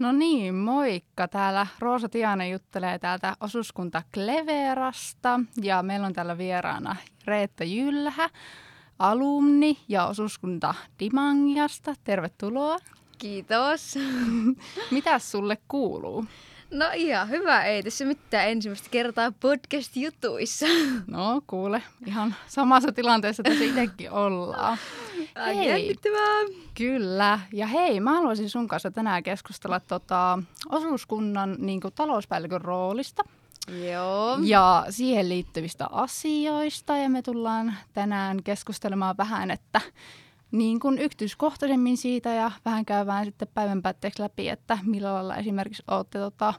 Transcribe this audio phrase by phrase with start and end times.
[0.00, 1.28] No niin, moikka.
[1.28, 8.30] Täällä Roosa Tianen juttelee täältä osuuskunta Kleverasta ja meillä on täällä vieraana Reetta Jylhä,
[8.98, 11.94] alumni ja osuuskunta Dimangiasta.
[12.04, 12.76] Tervetuloa.
[13.18, 13.94] Kiitos.
[14.90, 16.24] Mitäs sulle kuuluu?
[16.70, 20.66] No ihan hyvä, ei tässä mitään ensimmäistä kertaa podcast-jutuissa.
[21.06, 24.78] No kuule, ihan samassa tilanteessa tässä itsekin ollaan.
[25.46, 25.96] Hei.
[26.74, 27.40] Kyllä.
[27.52, 30.38] Ja hei, mä haluaisin sun kanssa tänään keskustella tota,
[30.68, 33.22] osuuskunnan niin kuin, talouspäällikön roolista.
[33.92, 34.38] Joo.
[34.42, 36.96] Ja siihen liittyvistä asioista.
[36.96, 39.80] Ja me tullaan tänään keskustelemaan vähän, että
[40.50, 45.82] niin kuin yksityiskohtaisemmin siitä ja vähän käydään sitten päivän päätteeksi läpi, että millä lailla esimerkiksi
[45.88, 46.54] olette tota,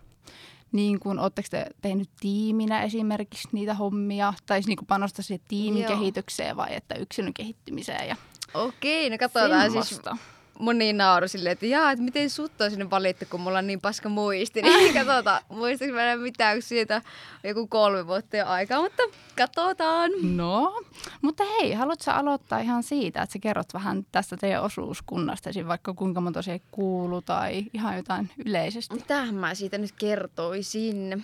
[0.71, 5.84] niin kuin, te tehnyt tiiminä esimerkiksi niitä hommia, tai siis niin kuin panosta siihen tiimin
[5.84, 5.91] Joo.
[5.91, 8.15] kehitykseen vai että yksilön kehittymiseen ja
[8.54, 10.18] Okei, no katsotaan siis semmoista.
[10.60, 13.82] moni nauru silleen, että jaa, että miten sut on sinne valittu, kun mulla on niin
[13.82, 14.62] paska muisti.
[14.82, 17.02] Niin katsotaan, muistaaks mä mitään, kun siitä on
[17.43, 19.04] joku kolme vuotta jo aikaa, mutta
[19.38, 20.12] katsotaan.
[20.21, 20.82] No,
[21.21, 25.68] mutta hei, haluatko sä aloittaa ihan siitä, että sä kerrot vähän tästä teidän osuuskunnasta, esim.
[25.68, 28.96] vaikka kuinka monta siihen kuuluu tai ihan jotain yleisesti?
[28.96, 31.24] Mitähän mä siitä nyt kertoisin?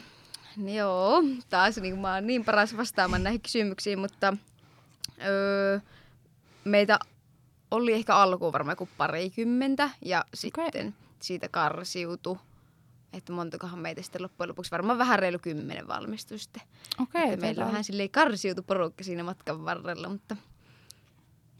[0.65, 4.33] Joo, taas niin mä oon niin paras vastaamaan näihin kysymyksiin, mutta
[5.25, 5.79] öö,
[6.63, 6.99] meitä
[7.71, 12.37] oli ehkä alkuun varmaan joku parikymmentä ja sitten siitä karsiutu.
[13.13, 16.61] Että montakohan meitä sitten loppujen lopuksi, varmaan vähän reilu kymmenen valmistui sitten.
[17.01, 20.35] Okei, Että meillä vähän silleen karsiutu porukka siinä matkan varrella, mutta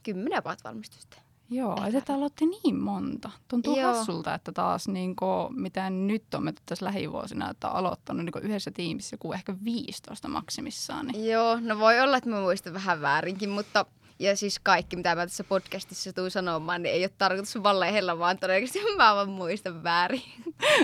[0.04, 1.20] kymmenen about valmistui sitten.
[1.50, 1.88] Joo, Ehkä.
[1.88, 3.32] että täällä olette niin monta.
[3.48, 3.94] Tuntuu Joo.
[3.94, 8.44] hassulta, että taas niin kuin, mitä nyt on menty tässä lähivuosina, että on aloittanut niin
[8.44, 11.08] yhdessä tiimissä joku ehkä 15 maksimissaan.
[11.08, 11.30] Niin.
[11.32, 13.86] Joo, no voi olla, että mä muistan vähän väärinkin, mutta
[14.20, 18.38] ja siis kaikki, mitä mä tässä podcastissa tuun sanomaan, niin ei ole tarkoitus valehella, vaan
[18.38, 20.24] todennäköisesti mä vaan muistan väärin.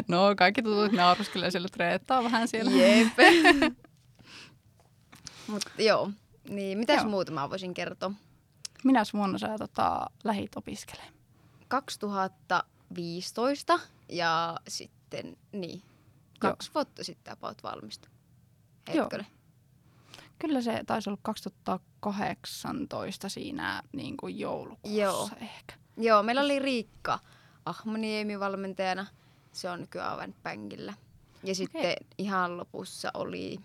[0.08, 2.72] No, kaikki tutut nauruskelee sille treettaa vähän siellä.
[2.72, 3.08] Jep.
[5.48, 6.12] mutta joo,
[6.50, 7.10] niin mitäs Joo.
[7.10, 8.12] muuta mä voisin kertoa?
[8.84, 11.14] Minäs vuonna sä tota, lähit opiskelemaan?
[11.68, 15.82] 2015 ja sitten, niin,
[16.40, 18.12] kaksi vuotta sitten about valmistui.
[18.94, 19.04] Joo.
[19.04, 19.28] Hetkinen.
[20.40, 25.30] Kyllä se taisi olla 2018 siinä niin kuin joulukuussa Joo.
[25.42, 25.74] ehkä.
[25.98, 27.20] Joo, meillä oli Riikka
[27.66, 29.06] Ahmaniemi valmentajana.
[29.52, 30.94] Se on nykyään aivan pänkillä.
[31.44, 31.96] Ja sitten Okei.
[32.18, 33.60] ihan lopussa oli...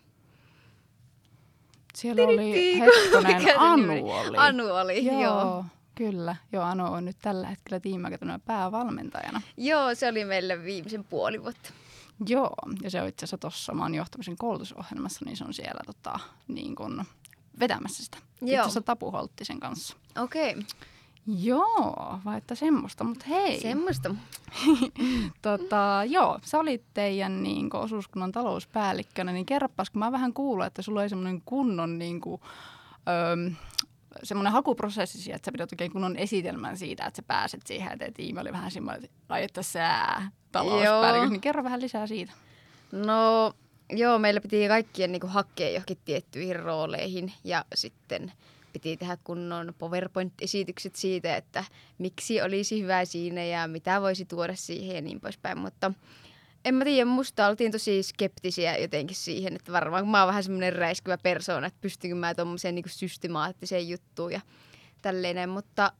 [1.94, 4.36] Siellä oli hetkonen, se Anu oli.
[4.36, 5.22] Anu oli, joo.
[5.22, 5.64] Joo,
[5.94, 6.36] kyllä.
[6.52, 9.42] Joo, Anu on nyt tällä hetkellä tiimakätönä päävalmentajana.
[9.56, 11.70] Joo, se oli meille viimeisen puoli vuotta.
[12.26, 16.18] Joo, ja se on itse asiassa tuossa maan johtamisen koulutusohjelmassa, niin se on siellä tota,
[16.48, 17.04] niin kun
[17.60, 18.18] vetämässä sitä.
[18.42, 18.60] Itse Joo.
[18.60, 19.96] asiassa Tapu Holttisen kanssa.
[20.16, 20.62] Okei, okay.
[21.26, 23.60] Joo, vai että semmoista, mutta hei.
[23.60, 24.14] semmoista.
[25.42, 30.66] Tota, joo, sä olit teidän niin kuin, osuuskunnan talouspäällikkönä, niin kerropas, kun mä vähän kuullut,
[30.66, 32.40] että sulla oli semmoinen kunnon niin kuin,
[33.32, 33.54] öm,
[34.22, 38.40] semmoinen hakuprosessi, että sä pidät oikein kunnon esitelmän siitä, että sä pääset siihen, että tiimi
[38.40, 39.98] oli vähän semmoinen, että ai että sä
[40.52, 41.28] talouspäällikkö, Joo.
[41.30, 42.32] niin kerro vähän lisää siitä.
[42.92, 43.52] No,
[43.90, 48.32] joo, meillä piti kaikkien niinku hakea johonkin tiettyihin rooleihin ja sitten
[48.72, 51.64] piti tehdä kunnon PowerPoint-esitykset siitä, että
[51.98, 55.58] miksi olisi hyvä siinä ja mitä voisi tuoda siihen ja niin poispäin.
[55.58, 55.92] Mutta
[56.64, 60.44] en mä tiedä, musta oltiin tosi skeptisiä jotenkin siihen, että varmaan kun mä oon vähän
[60.44, 64.40] semmoinen räiskyvä persoona, että pystynkö mä tommoseen niinku systemaattiseen juttuun ja
[65.02, 65.92] tälleen, mutta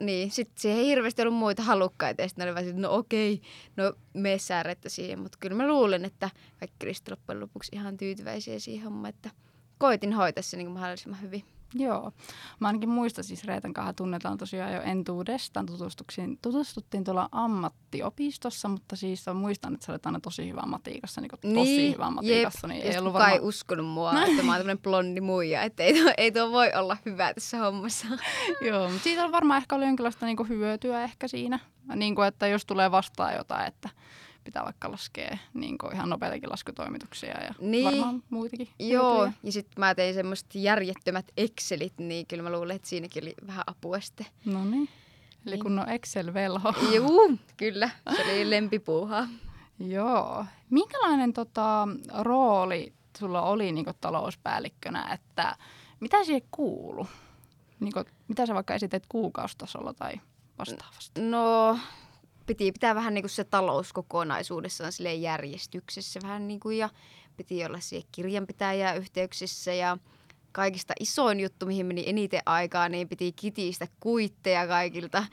[0.00, 3.40] niin, sitten siihen ei hirveästi ollut muita halukkaita ja sitten oli silleen, no okei,
[3.76, 5.18] no mene sä Reetta siihen.
[5.20, 9.30] Mutta kyllä mä luulen, että kaikki oli loppujen lopuksi ihan tyytyväisiä siihen hommaan, että
[9.78, 11.57] koitin hoitaa se niin mahdollisimman hyvin.
[11.74, 12.12] Joo.
[12.60, 15.66] Mä ainakin muistan siis Reetan kanssa tunnetaan tosiaan jo entuudestaan.
[15.66, 21.20] Tutustuttiin, tutustuttiin tuolla ammattiopistossa, mutta siis mä muistan, että sä olet aina tosi hyvä matiikassa,
[21.20, 22.68] niin tosi hyvä matikassa.
[22.68, 22.72] jep.
[22.72, 26.12] Niin ei ollut ei uskonut mua, että mä oon tämmönen blondi muija, että ei tuo,
[26.16, 28.06] ei tuo voi olla hyvä tässä hommassa.
[28.68, 31.58] Joo, mutta siitä on varmaan ehkä ollut jonkinlaista niinku hyötyä ehkä siinä.
[31.94, 33.88] Niin kuin, että jos tulee vastaan jotain, että
[34.48, 37.84] pitää vaikka laskea niin ihan nopeitakin laskutoimituksia ja Niin.
[37.84, 39.38] varmaan muitakin Joo, hyötyjä.
[39.42, 43.64] ja sitten mä tein semmoiset järjettömät Excelit, niin kyllä mä luulen, että siinäkin oli vähän
[43.66, 44.26] apua sitten.
[44.44, 44.88] No niin.
[45.46, 45.62] Eli Niin.
[45.62, 46.74] kun on Excel-velho.
[46.94, 49.28] Juu, kyllä, se oli lempipuuhaa.
[49.78, 50.44] Joo.
[50.70, 55.56] Minkälainen tota, rooli sulla oli niin talouspäällikkönä, että
[56.00, 57.06] mitä siihen kuuluu?
[57.80, 60.12] Niin kuin, mitä sä vaikka esität kuukausitasolla tai
[60.58, 61.20] vastaavasti?
[61.20, 61.78] No,
[62.48, 66.88] piti pitää vähän niin kuin se talous kokonaisuudessaan järjestyksessä vähän niin kuin, ja
[67.36, 69.98] piti olla siihen kirjanpitäjää yhteyksissä ja
[70.52, 75.24] kaikista isoin juttu, mihin meni eniten aikaa, niin piti kitistä kuitteja kaikilta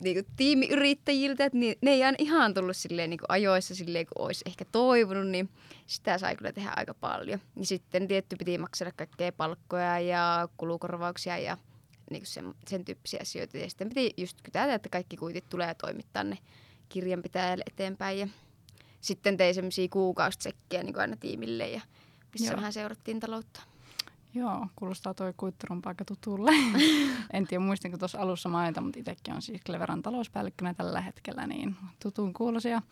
[0.00, 5.26] niinku, tiimiyrittäjiltä, että ne, ei ihan tullut silleen, niinku, ajoissa silleen, kun olisi ehkä toivonut,
[5.26, 5.50] niin
[5.86, 7.40] sitä sai kyllä tehdä aika paljon.
[7.56, 11.56] Ja sitten tietty piti maksaa kaikkea palkkoja ja kulukorvauksia ja
[12.10, 13.58] niinku sen, sen tyyppisiä asioita.
[13.58, 16.38] Ja sitten piti just kytätä, että kaikki kuitit tulee toimittaa ne
[16.88, 18.18] kirjanpitäjälle eteenpäin.
[18.18, 18.28] Ja
[19.00, 21.80] sitten tein semmoisia kuukausitsekkejä niin aina tiimille ja
[22.32, 22.56] missä Joo.
[22.56, 23.60] vähän seurattiin taloutta.
[24.34, 26.50] Joo, kuulostaa toi kuitturun aika tutulle.
[27.32, 31.76] en tiedä muistinko tuossa alussa mainita, mutta itsekin on siis Cleveran talouspäällikkönä tällä hetkellä, niin
[32.02, 32.82] tutun kuulosia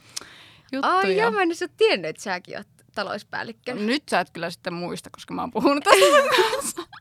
[0.72, 0.96] juttuja.
[0.96, 3.74] Ai joo, mä en ole tiennyt, että säkin oot talouspäällikkö.
[3.74, 6.82] Nyt sä et kyllä sitten muista, koska mä oon puhunut tästä.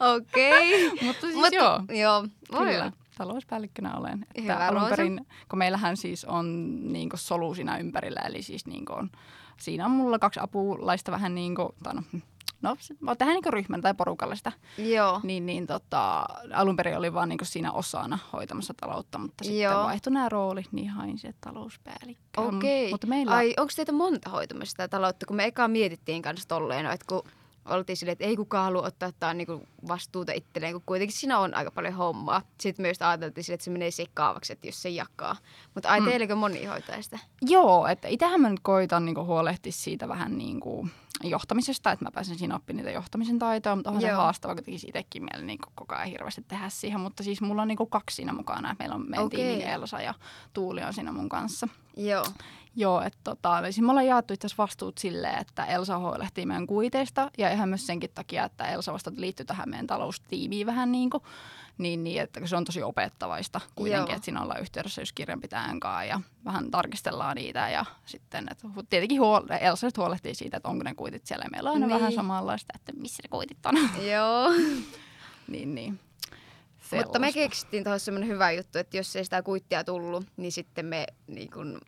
[0.00, 0.90] Okei.
[1.06, 2.22] mutta siis Mutta joo, joo.
[2.52, 2.82] Voi kyllä.
[2.82, 2.92] olla.
[3.18, 4.26] Talouspäällikkönä olen.
[4.34, 8.84] Että Hyvä, alun perin, kun meillähän siis on niin solu siinä ympärillä, eli siis niin
[8.92, 9.10] on,
[9.56, 11.94] siinä on mulla kaksi apulaista vähän niin kuin, tai
[12.62, 15.20] no, no tehdään niin ryhmän tai porukalla sitä, Joo.
[15.22, 19.84] niin, niin tota, alun perin oli vaan niin siinä osana hoitamassa taloutta, mutta sitten Joo.
[19.84, 22.40] vaihtui nämä roolit, niin hain se talouspäällikkö.
[22.40, 22.90] Okei.
[22.90, 25.26] Mutta meillä, Ai, onko teitä monta hoitamassa sitä taloutta?
[25.26, 27.22] Kun me eka mietittiin kanssa tolleen, että kun
[27.68, 31.54] oltiin silleen, että ei kukaan halua ottaa tää niinku vastuuta itselleen, kun kuitenkin siinä on
[31.54, 32.42] aika paljon hommaa.
[32.60, 35.36] Sitten myös ajateltiin silleen, että se menee sekaavaksi, että jos se jakaa.
[35.74, 36.06] Mutta ai, Mm.
[36.06, 37.18] teilläkö moni hoitaa sitä?
[37.42, 40.90] Joo, että itsehän mä nyt koitan niin huolehtia siitä vähän niin kuin
[41.30, 44.16] johtamisesta, että mä pääsen siinä oppimaan niitä johtamisen taitoja, mutta onhan se Joo.
[44.16, 47.00] haastava, kun tekisi itsekin mieli niin koko ajan hirveästi tehdä siihen.
[47.00, 49.40] Mutta siis mulla on niin kaksi siinä mukana, että meillä on meidän Okei.
[49.40, 50.14] tiimin Elsa ja
[50.52, 51.68] Tuuli on siinä mun kanssa.
[51.96, 52.24] Joo.
[52.76, 57.30] Joo, että tota, siis me ollaan jaettu itse vastuut silleen, että Elsa huolehtii meidän kuiteista
[57.38, 61.22] ja ihan myös senkin takia, että Elsa vasta liittyy tähän meidän taloustiimiin vähän niin kuin,
[61.78, 64.16] niin, niin että se on tosi opettavaista kuitenkin, Joo.
[64.16, 69.20] että siinä ollaan yhteydessä just kirjanpitäjän kanssa ja vähän tarkistellaan niitä ja sitten, että tietenkin
[69.20, 71.44] huol- Elsa nyt huolehtii siitä, että onko ne kuitit siellä.
[71.52, 71.94] Meillä on aina Niin.
[71.98, 73.74] vähän samanlaista, että missä ne kuitit on.
[74.12, 74.50] Joo.
[75.52, 76.00] niin, niin.
[76.96, 77.40] Mutta me Sellaista.
[77.40, 81.50] keksittiin tuossa semmoinen hyvä juttu, että jos ei sitä kuittia tullut, niin sitten me niin
[81.50, 81.80] kun,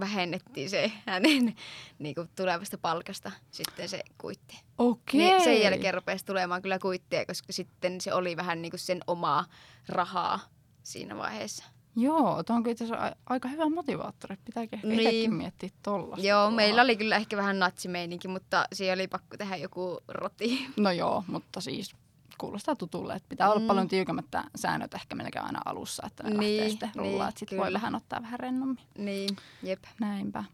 [0.00, 1.54] vähennettiin se hänen
[1.98, 4.60] niin kun, tulevasta palkasta sitten se kuitti.
[4.78, 5.20] Okei.
[5.20, 9.00] Niin sen jälkeen rupesi tulemaan kyllä kuitteja, koska sitten se oli vähän niin kuin sen
[9.06, 9.44] omaa
[9.88, 10.40] rahaa
[10.82, 11.64] siinä vaiheessa.
[11.96, 14.36] Joo, tuo on itse a- aika hyvä motivaattori.
[14.44, 15.00] Pitääkin ehkä Niin.
[15.00, 16.26] itsekin miettiä tollasta.
[16.26, 16.54] Joo, tuohon.
[16.54, 20.66] meillä oli kyllä ehkä vähän natsimeininki, mutta siihen oli pakko tehdä joku roti.
[20.76, 21.94] No joo, mutta siis
[22.38, 23.66] kuulostaa tutulle, että pitää olla Mm.
[23.66, 24.24] paljon tiukemmat
[24.56, 27.58] säännöt ehkä melkein aina alussa, että ne niin, lähtee Niin, sitten niin, rullaa, että sitten
[27.58, 27.76] voi kyllä.
[27.78, 28.78] vähän ottaa vähän rennommin.
[28.98, 29.84] niin, jep.
[30.00, 30.44] Näinpä.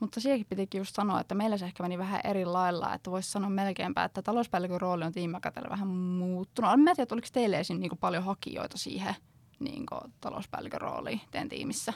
[0.00, 3.30] Mutta siihenkin pitikin just sanoa, että meillä se ehkä meni vähän eri lailla, että voisi
[3.30, 6.70] sanoa melkeinpä, että talouspäällikön rooli on tiimakatella vähän muuttunut.
[6.80, 7.80] Mä en tiedä, oliko teille esim.
[7.80, 9.14] Niin paljon hakijoita siihen
[9.60, 9.86] niin
[10.20, 11.92] talouspäällikön rooliin teidän tiimissä?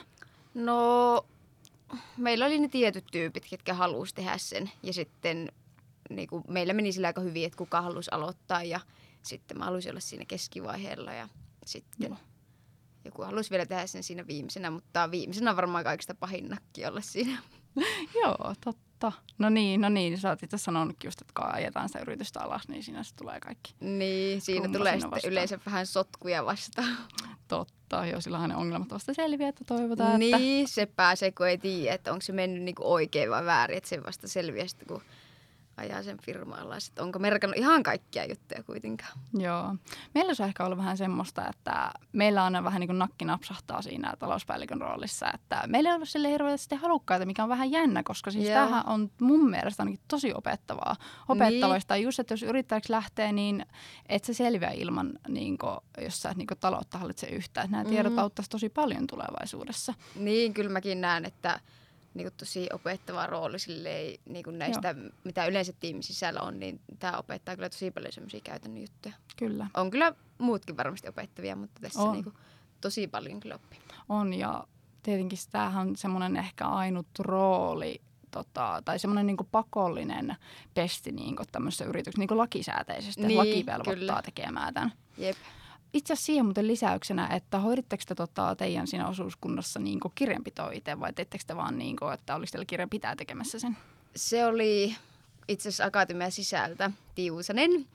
[0.53, 1.25] No,
[2.17, 4.71] meillä oli ne tietyt tyypit, ketkä halusi tehdä sen.
[4.83, 5.51] Ja sitten
[6.09, 8.63] niin kuin, meillä meni sillä aika hyvin, että kuka halusi aloittaa.
[8.63, 8.79] Ja
[9.25, 11.13] sitten mä halusin olla siinä keskivaiheella.
[11.13, 11.27] Ja
[11.65, 12.17] sitten Joo.
[13.05, 14.71] joku halusi vielä tehdä sen siinä viimeisenä.
[14.71, 17.37] Mutta viimeisenä on varmaan kaikista pahin nakki olla siinä.
[18.23, 19.11] Joo, totta.
[19.37, 20.17] No niin, no niin.
[20.17, 23.39] Sä oot itse sanonutkin just, että kun ajetaan sitä yritystä alas, niin siinä se tulee
[23.39, 25.31] kaikki Niin, siinä tulee siinä sitten vastaan.
[25.31, 26.97] yleensä vähän sotkuja vastaan.
[27.47, 28.05] totta.
[28.05, 30.37] Joo, silloinhan ne ongelmat vasta selviää, että toivotaan, että...
[30.37, 33.77] Niin, se pääsee, kun ei tiedä, että onko se mennyt niinku oikein vai väärin.
[33.77, 35.01] Että se vasta selviää sitten, kun
[35.77, 36.87] ajaa sen firma alas.
[36.87, 39.11] Että onko merkannut ihan kaikkia juttuja kuitenkaan.
[39.33, 39.75] Joo.
[40.15, 43.81] Meillä se on ehkä ollut vähän semmoista, että meillä on vähän niin kuin nakki napsahtaa
[43.81, 48.31] siinä talouspäällikön roolissa, että meillä ei ollut sille hirveästi halukkaita, mikä on vähän jännä, koska
[48.31, 48.53] siis Joo.
[48.53, 50.95] tämähän on mun mielestä ainakin tosi opettavaa.
[51.29, 52.03] Opettavaista niin.
[52.03, 53.65] just, että jos yrittäjäksi lähtee, niin
[54.09, 57.71] et se selviä ilman, niin kuin, jos sä et niin kuin taloutta hallitse yhtään.
[57.71, 58.19] Nämä tiedot Mhm.
[58.19, 59.93] auttaisi tosi paljon tulevaisuudessa.
[60.15, 61.59] Niin, kyllä mäkin näen, että
[62.13, 67.55] niinku tosi opettava rooli silleen, niinku näistä, mitä yleensä tiimin sisällä on, niin tämä opettaa
[67.55, 69.15] kyllä tosi paljon semmoisia käytännön juttuja.
[69.37, 69.67] Kyllä.
[69.73, 72.11] On kyllä muutkin varmasti opettavia, mutta tässä On.
[72.11, 72.33] niinku
[72.81, 73.79] tosi paljon kyllä oppii.
[74.09, 74.67] On ja
[75.03, 78.01] tietenkin tämähän on semmoinen ehkä ainut rooli
[78.31, 80.35] tota, tai semmoinen niin pakollinen
[80.73, 83.21] pesti niin tämmöisessä yrityksessä niin lakisääteisesti.
[83.21, 84.21] Niin, Niin, laki velvoittaa kyllä.
[84.21, 84.91] tekemään tämän.
[85.17, 85.37] Jep.
[85.93, 90.99] Itse asiassa siihen muuten lisäyksenä, että hoiditteko te tota, teidän siinä osuuskunnassa niin kirjanpitoa itse
[90.99, 93.77] vai teittekö te vaan niin kuin, että olisi teillä kirjanpitää tekemässä sen?
[94.15, 94.95] Se oli
[95.47, 97.85] itse asiassa Akatemian sisältä Tiusanen, okay.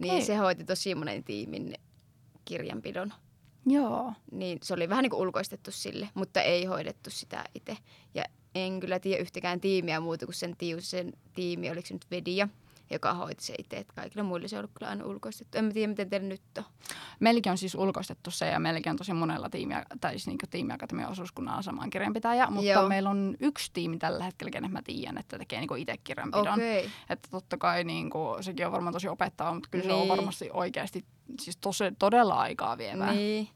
[0.00, 1.74] niin se hoiti tosi monen tiimin
[2.44, 3.12] kirjanpidon.
[3.66, 4.12] Joo.
[4.32, 7.76] Niin se oli vähän niin kuin ulkoistettu sille, mutta ei hoidettu sitä itse.
[8.14, 8.24] Ja
[8.54, 12.48] en kyllä tiedä yhtäkään tiimiä muuta kuin sen Tiusasen tiimi, oliko se nyt Vedia,
[12.90, 13.76] joka hoiti se itse.
[13.76, 15.58] Että kaikilla muilla se on ollut kyllä aina ulkoistettu.
[15.58, 16.64] En mä tiedä, miten teillä nyt on.
[17.20, 21.10] Meilläkin on siis ulkoistettu se ja meilläkin on tosi monella tiimiä, tai siis niin tiimiakatemian
[21.10, 22.88] osuuskunnan asamaan kirjanpitäjä, mutta Joo.
[22.88, 26.54] meillä on yksi tiimi tällä hetkellä, kenet mä tiedän, että tekee niin itse kirjanpidon.
[26.54, 26.90] Okay.
[27.10, 30.08] Että totta kai niin kuin, sekin on varmaan tosi opettava, mutta kyllä se on Niin.
[30.08, 31.04] varmasti oikeasti
[31.40, 33.12] siis tosi, todella aikaa vievää.
[33.12, 33.48] Niin.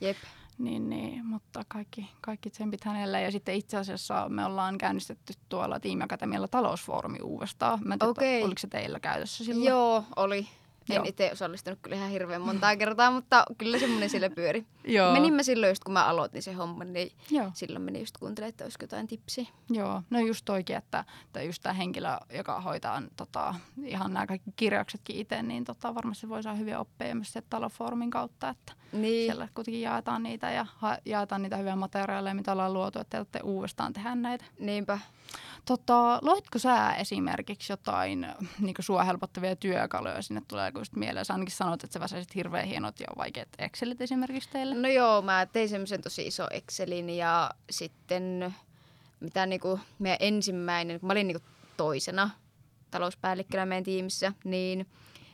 [0.00, 0.16] Jep.
[0.58, 3.22] Niin, niin, mutta kaikki, kaikki tsempit hänelle.
[3.22, 7.78] Ja sitten itse asiassa me ollaan käynnistetty tuolla tiimiakatemialla talousfoorumi uudestaan.
[7.84, 8.42] Mä en tiedä, Okei.
[8.42, 9.68] oliko se teillä käytössä silloin?
[9.68, 10.48] Joo, oli.
[10.90, 11.04] En Joo.
[11.08, 14.66] itse osallistunut kyllä ihan hirveän montaa kertaa, mutta kyllä semmoinen siellä pyöri.
[14.84, 15.12] Joo.
[15.12, 17.50] Menimme silloin just kun mä aloitin sen homman, niin Joo.
[17.54, 19.46] silloin meni just kuuntelemaan, että olisiko jotain tipsiä.
[19.70, 23.54] Joo, no just toikin, että, että just tämä henkilö, joka hoitaa tota,
[23.84, 28.10] ihan nämä kaikki kirjauksetkin itse, niin tota, varmasti voi saada hyviä oppeja myös sieltä talofoorumin
[28.10, 32.72] kautta, että Niin, siellä kuitenkin jaetaan niitä ja ha- jaetaan niitä hyviä materiaaleja, mitä ollaan
[32.72, 34.44] luotu, että te uudestaan tehdä näitä.
[34.60, 34.98] niinpä.
[35.68, 38.26] Tota, luetko sä esimerkiksi jotain
[38.58, 41.24] niin sua helpottavia työkaluja sinne tulee just mieleen?
[41.24, 44.74] Sä ainakin sanoit, että sä väsäisit hirveän hienot ja vaikeat Excelit esimerkiksi teille.
[44.74, 48.54] No joo, mä tein semmoisen tosi iso Excelin ja sitten
[49.20, 51.42] mitä niinku meidän ensimmäinen, kun mä olin niinku
[51.76, 52.30] toisena
[52.90, 54.86] talouspäällikkönä meidän tiimissä, niin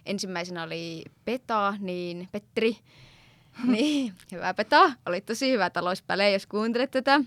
[0.06, 2.76] ensimmäisenä oli Peta, niin Petteri,
[3.72, 7.20] niin hyvä Peta, oli tosi hyvä talouspäällikkö, jos kuuntelet tätä.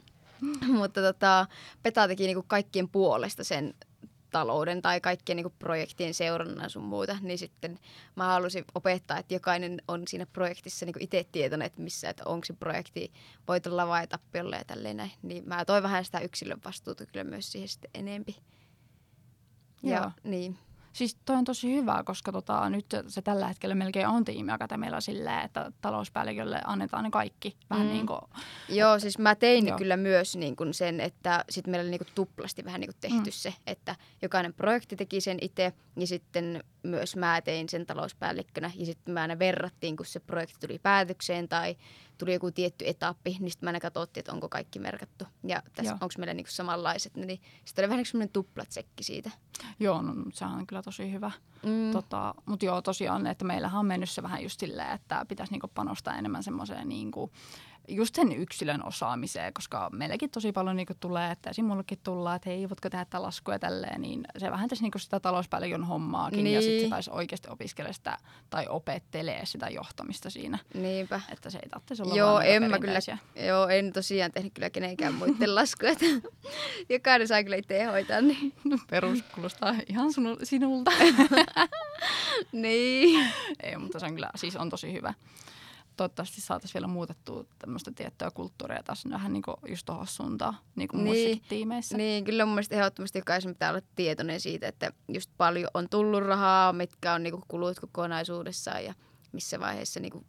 [0.79, 1.47] Mutta tota,
[1.83, 3.73] Peta teki niinku kaikkien puolesta sen
[4.31, 7.79] talouden tai kaikkien niinku projektien seurannan sun muuta, niin sitten
[8.15, 12.45] mä halusin opettaa, että jokainen on siinä projektissa niinku itse tietoinen, että missä, että onko
[12.45, 13.11] se projekti
[13.47, 15.11] voitolla vai tappiolla ja tälleen näin.
[15.21, 18.35] Niin mä toin vähän sitä yksilön vastuuta kyllä myös siihen sitten enempi.
[19.83, 20.11] Ja Joo.
[20.23, 20.57] niin.
[20.97, 25.39] Siis toi on tosi hyvä, koska tota, nyt se tällä hetkellä melkein on tiimiakatemialla silleen,
[25.45, 27.57] että talouspäällikölle annetaan ne kaikki.
[27.69, 27.93] Vähän Mm.
[27.93, 28.19] niin kuin,
[28.69, 29.77] Joo, siis mä tein Joo.
[29.77, 32.97] kyllä myös niin kuin sen, että sitten meillä oli niin kuin tuplasti vähän niin kuin
[33.01, 33.31] tehty Mm.
[33.31, 38.85] se, että jokainen projekti teki sen itse ja sitten myös mä tein sen talouspäällikkönä ja
[38.85, 41.75] sitten me aina verrattiin, kun se projekti tuli päätökseen tai
[42.17, 46.13] tuli joku tietty etappi, niin sitten me aina katsottiin, että onko kaikki merkattu ja onko
[46.17, 47.15] meillä niin kuin samanlaiset.
[47.15, 49.31] Niin sitten oli vähän niin kuin semmoinen tuplatsekki siitä.
[49.79, 51.31] joo, no, mut sehän on kyllä tosi hyvä.
[51.63, 51.91] Mm.
[51.91, 55.67] Tota, Mutta joo, tosiaan, että meillähän on mennyt se vähän just silleen, että pitäisi niinku
[55.67, 57.31] panostaa enemmän semmoiseen niinku,
[57.87, 61.65] just sen yksilön osaamiseen, koska meilläkin tosi paljon niinku tulee, että esim.
[61.65, 65.19] mullekin tullaan, että hei, voitko tehdä tätä laskua tälleen, niin se vähän tässä niinku sitä
[65.19, 66.55] talouspäällikön hommaakin niin.
[66.55, 66.89] ja sitten se Niin.
[66.89, 68.17] taisi oikeasti opiskella sitä
[68.49, 71.21] tai opettelee sitä johtamista siinä, Niinpä.
[71.31, 72.99] että se ei tarvitse olla Joo, en mä kyllä,
[73.47, 75.95] joo, en tosiaan tehnyt kyllä kenenkään muiden laskuja.
[76.89, 78.21] Jokainen saa kyllä itse hoitaa.
[78.21, 78.53] Niin.
[78.89, 80.91] Perus kuulostaa ihan sunu, sinulta.
[82.51, 83.27] niin.
[83.63, 85.13] Ei, mutta se on kyllä, siis on tosi hyvä.
[85.97, 90.87] Toivottavasti saataisiin vielä muutettua tämmöistä tiettyä kulttuuria taas vähän niin kuin just tuohon suuntaan, niin
[90.87, 91.15] kuin Niin.
[91.15, 91.97] muissakin tiimeissä.
[91.97, 96.23] Niin, kyllä mun mielestä ehdottomasti jokaisen pitää olla tietoinen siitä, että just paljon on tullut
[96.23, 98.93] rahaa, mitkä on niinku kulut kokonaisuudessaan ja
[99.31, 100.25] missä vaiheessa niinku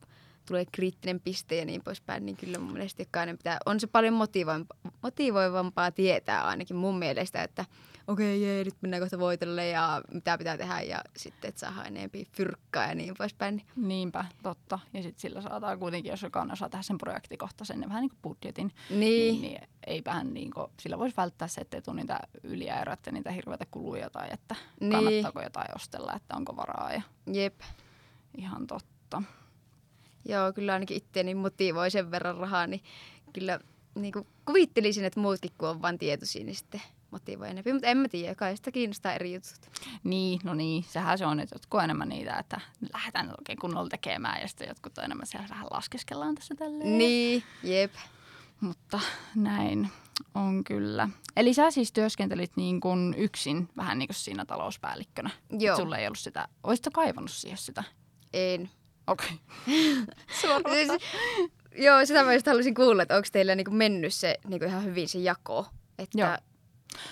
[0.46, 4.14] tulee kriittinen piste ja niin poispäin, niin kyllä mun mielestä jokainen pitää, on se paljon
[4.14, 7.64] motivoivampaa, motivoivampaa tietää ainakin mun mielestä, että
[8.09, 11.87] okei, okay, jee, nyt mennään kohta voitolle ja mitä pitää tehdä ja sitten, että saadaan
[11.87, 13.57] enemmän fyrkkaa ja niin poispäin.
[13.57, 13.88] Niin.
[13.88, 14.79] Niinpä, totta.
[14.95, 18.19] Ja sitten sillä saadaan kuitenkin, jos jokainen osaa tehdä sen projektikohtaisen, niin vähän niin kuin
[18.23, 22.97] budjetin, Niin, niin, niin eipähän niin kuin, sillä voisi välttää se, ettei tule niitä yliääröjä
[23.07, 24.93] ja niitä hirveitä kuluja tai että Niin.
[24.93, 27.61] kannattaako jotain ostella, että onko varaa ja jep.
[28.37, 29.23] ihan totta.
[30.25, 32.83] Joo, kyllä ainakin itseäni motivoi sen verran rahaa, niin
[33.33, 33.61] kyllä
[33.95, 37.55] niin kuin kuvittelisin, että muutkin kun on vain tietoisia, niin sitten motivoi.
[37.73, 39.71] Mutta en mä tiedä, kai sitä kiinnostaa eri jutut.
[40.05, 42.61] Niin, no niin, sehän se on, että jotkut on enemmän niitä, että
[42.93, 46.99] lähdetään oikein kunnolla tekemään ja sitten jotkut on enemmän siellä vähän laskeskellaan tässä tälleen.
[46.99, 47.93] Niin, jep.
[48.61, 49.00] Mutta
[49.35, 49.88] näin
[50.35, 51.09] on kyllä.
[51.37, 55.31] Eli sä siis työskentelit niin kuin yksin vähän niin kuin siinä talouspäällikkönä.
[55.59, 55.77] Joo.
[55.77, 57.85] Sulla ei ollut sitä, olisitko kaivannut siihen sitä?
[58.33, 58.71] En.
[59.07, 59.31] Okei.
[60.59, 60.87] Okay.
[60.87, 61.03] Siis,
[61.79, 65.09] joo, sitä mä just haluaisin kuulla, että onko teillä niinku mennyt se niinku ihan hyvin
[65.09, 65.67] se jako.
[65.99, 66.37] Että Joo.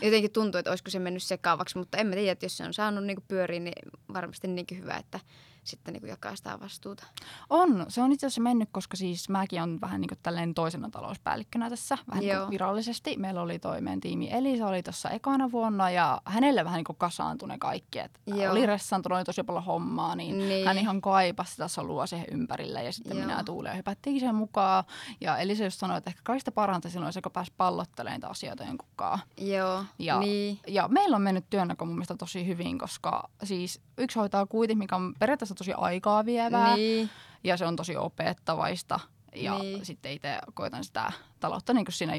[0.02, 2.74] Jotenkin tuntuu, että olisiko se mennyt sekaavaksi, mutta en mä tiedä, että jos se on
[2.74, 5.20] saanut niinku pyöriin, niin varmasti niinkin hyvä, että
[5.66, 7.06] sitten niinku jakaa sitä vastuuta.
[7.50, 10.90] On, se on itse asiassa mennyt, koska siis mäkin on vähän niin kuin tälleen toisena
[10.90, 13.16] talouspäällikkönä tässä, vähän niin kuin virallisesti.
[13.16, 16.96] Meillä oli toi meidän tiimi Elisa oli tuossa ekana vuonna ja hänelle vähän niin kuin
[16.96, 18.52] kasaantui ne kaikki, että Joo.
[18.52, 20.66] oli ressantunut tosi paljon hommaa, niin, Niin.
[20.66, 23.26] hän ihan kaipasi sitä solua siihen ympärille ja sitten Joo.
[23.26, 24.84] minä ja Tuuli hypättiin sen mukaan.
[25.20, 28.64] Ja Elisa just sanoi, että ehkä kaikista paranta silloin se, kun pääsi pallottelemaan niitä asioita
[28.64, 29.18] jonkunkaan.
[29.38, 30.58] Joo, Ja, niin.
[30.66, 34.96] ja meillä on mennyt työnnäkö mun mielestä tosi hyvin, koska siis yksi hoitaa kuitenkin, mikä
[34.96, 37.10] on periaatteessa tosi aikaa vievää Niin,
[37.44, 39.00] ja se on tosi opettavaista.
[39.34, 39.84] Ja Niin.
[39.86, 42.12] sitten itse koitan sitä taloutta niin kuin siinä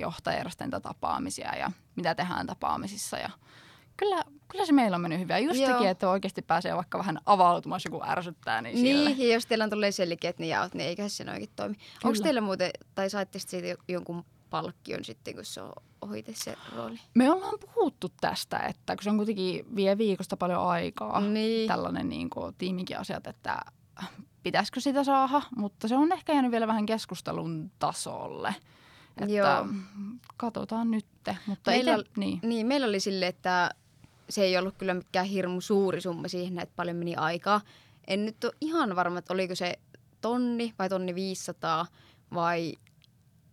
[0.66, 3.18] niitä tapaamisia ja mitä tehdään tapaamisissa.
[3.18, 3.30] Ja
[3.98, 5.30] kyllä, kyllä se meillä on mennyt.
[5.30, 5.72] Ja just Joo.
[5.72, 9.70] sekin, että oikeasti pääsee vaikka vähän avautumaan, joku ärsyttää, niin, niin, ja jos teillä on
[9.70, 11.76] tulee selkeät ne jaot, niin eiköhän se oikein toimi.
[12.04, 17.00] Onko teillä muuten, tai saitte siitä jonkun palkkion sitten, kun se on ohite se rooli?
[17.14, 21.68] Me ollaan puhuttu tästä, että kun se on kuitenkin vie viikosta paljon aikaa, Niin.
[21.68, 23.60] tällainen niin kuin, tiiminkin asiat, että
[24.44, 28.56] pitäisikö sitä saada, mutta se on ehkä jäänyt vielä vähän keskustelun tasolle.
[29.22, 29.66] Että Joo.
[30.38, 31.06] katsotaan nyt.
[31.48, 32.40] Mutta Meillä ite, niin.
[32.44, 33.72] Niin, meillä oli sille, että
[34.30, 37.62] se ei ollut kyllä mikään hirmu suuri summa siihen, että paljon meni aikaa.
[38.08, 39.80] En nyt ole ihan varma, että oliko se
[40.22, 41.86] tonni vai tonni 500
[42.34, 42.74] vai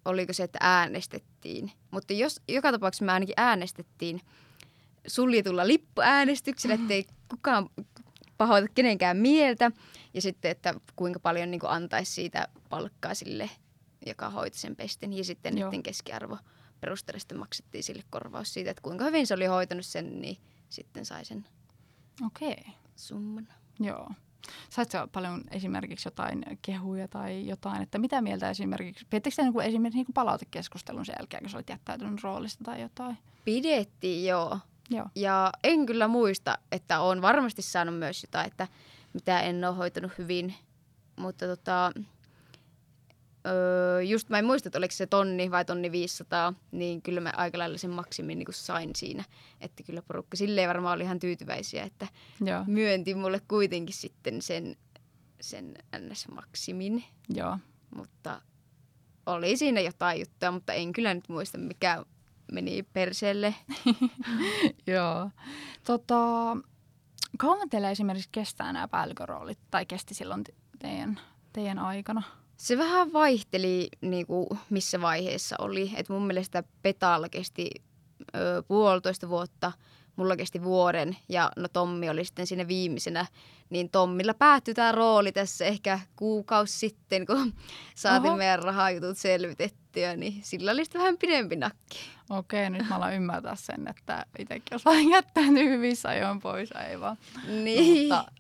[0.04, 1.72] oliko se, että äänestettiin.
[1.90, 4.20] Mutta jos joka tapauksessa me ainakin äänestettiin
[5.06, 7.68] suljetulla lippuäänestyksellä, ettei kukaan
[8.38, 9.70] pahoita kenenkään mieltä.
[10.14, 13.50] Ja sitten, että kuinka paljon niin antaisi siitä palkkaa sille,
[14.06, 15.12] joka hoiti sen pestin.
[15.12, 15.70] Ja sitten Joo.
[15.70, 16.38] niiden keskiarvo
[16.80, 20.36] perusteella sitten maksettiin sille korvaus siitä, että kuinka hyvin se oli hoitanut sen, niin
[20.68, 21.46] sitten sai sen
[22.26, 22.64] Okei,
[22.96, 23.48] summan.
[23.80, 24.10] joo.
[24.70, 29.66] Saitko paljon esimerkiksi jotain kehuja tai jotain, että mitä mieltä esimerkiksi, piettekö te niin kuin
[29.66, 33.18] esimerkiksi niin kuin palautekeskustelun sen jälkeen, kun sä olit jättäytynyt roolista tai jotain?
[33.44, 34.58] Pidettiin, joo.
[34.90, 35.06] Joo.
[35.14, 38.68] Ja en kyllä muista, että olen varmasti saanut myös jotain, että
[39.12, 40.54] mitä en ole hoitanut hyvin.
[41.16, 41.92] Mutta tota,
[43.46, 47.32] öö, just mä en muista, että oliko se tonni vai tonni 500, niin kyllä mä
[47.36, 49.24] aika lailla sen maksimin niin sain siinä.
[49.60, 52.08] Että kyllä porukka silleen varmaan oli ihan tyytyväisiä, että
[52.44, 54.76] Joo, myönti mulle kuitenkin sitten sen,
[55.40, 57.04] sen NS-maksimin.
[57.28, 57.58] joo.
[57.96, 58.40] Mutta
[59.26, 62.04] oli siinä jotain juttuja, mutta en kyllä nyt muista, mikä
[62.52, 63.54] meni perseelle.
[64.86, 65.30] Joo.
[65.84, 66.16] Tota,
[67.38, 71.20] kauan teillä esimerkiksi kestää nämä päälliköroolit, tai kesti silloin te- teidän,
[71.52, 72.22] teidän aikana?
[72.56, 75.92] Se vähän vaihteli, niin kuin, missä vaiheessa oli.
[75.96, 77.70] Et mun mielestä Petalla kesti
[78.36, 79.72] ö, puolitoista vuotta,
[80.16, 83.26] mulla kesti vuoden ja no Tommi oli sitten siinä viimeisenä.
[83.70, 87.54] Niin Tommilla päättyi tämä rooli tässä ehkä kuukausi sitten, kun
[87.94, 88.38] saatiin Oho.
[88.38, 91.98] meidän rahajutut selvitettyä, niin sillä oli sitten vähän pidempi nakki.
[92.30, 97.16] Okei, nyt mä alan ymmärtää sen, että itsekin osaan jättänyt hyvissä ajoin pois aivan.
[97.46, 98.08] Niin.
[98.08, 98.32] Mutta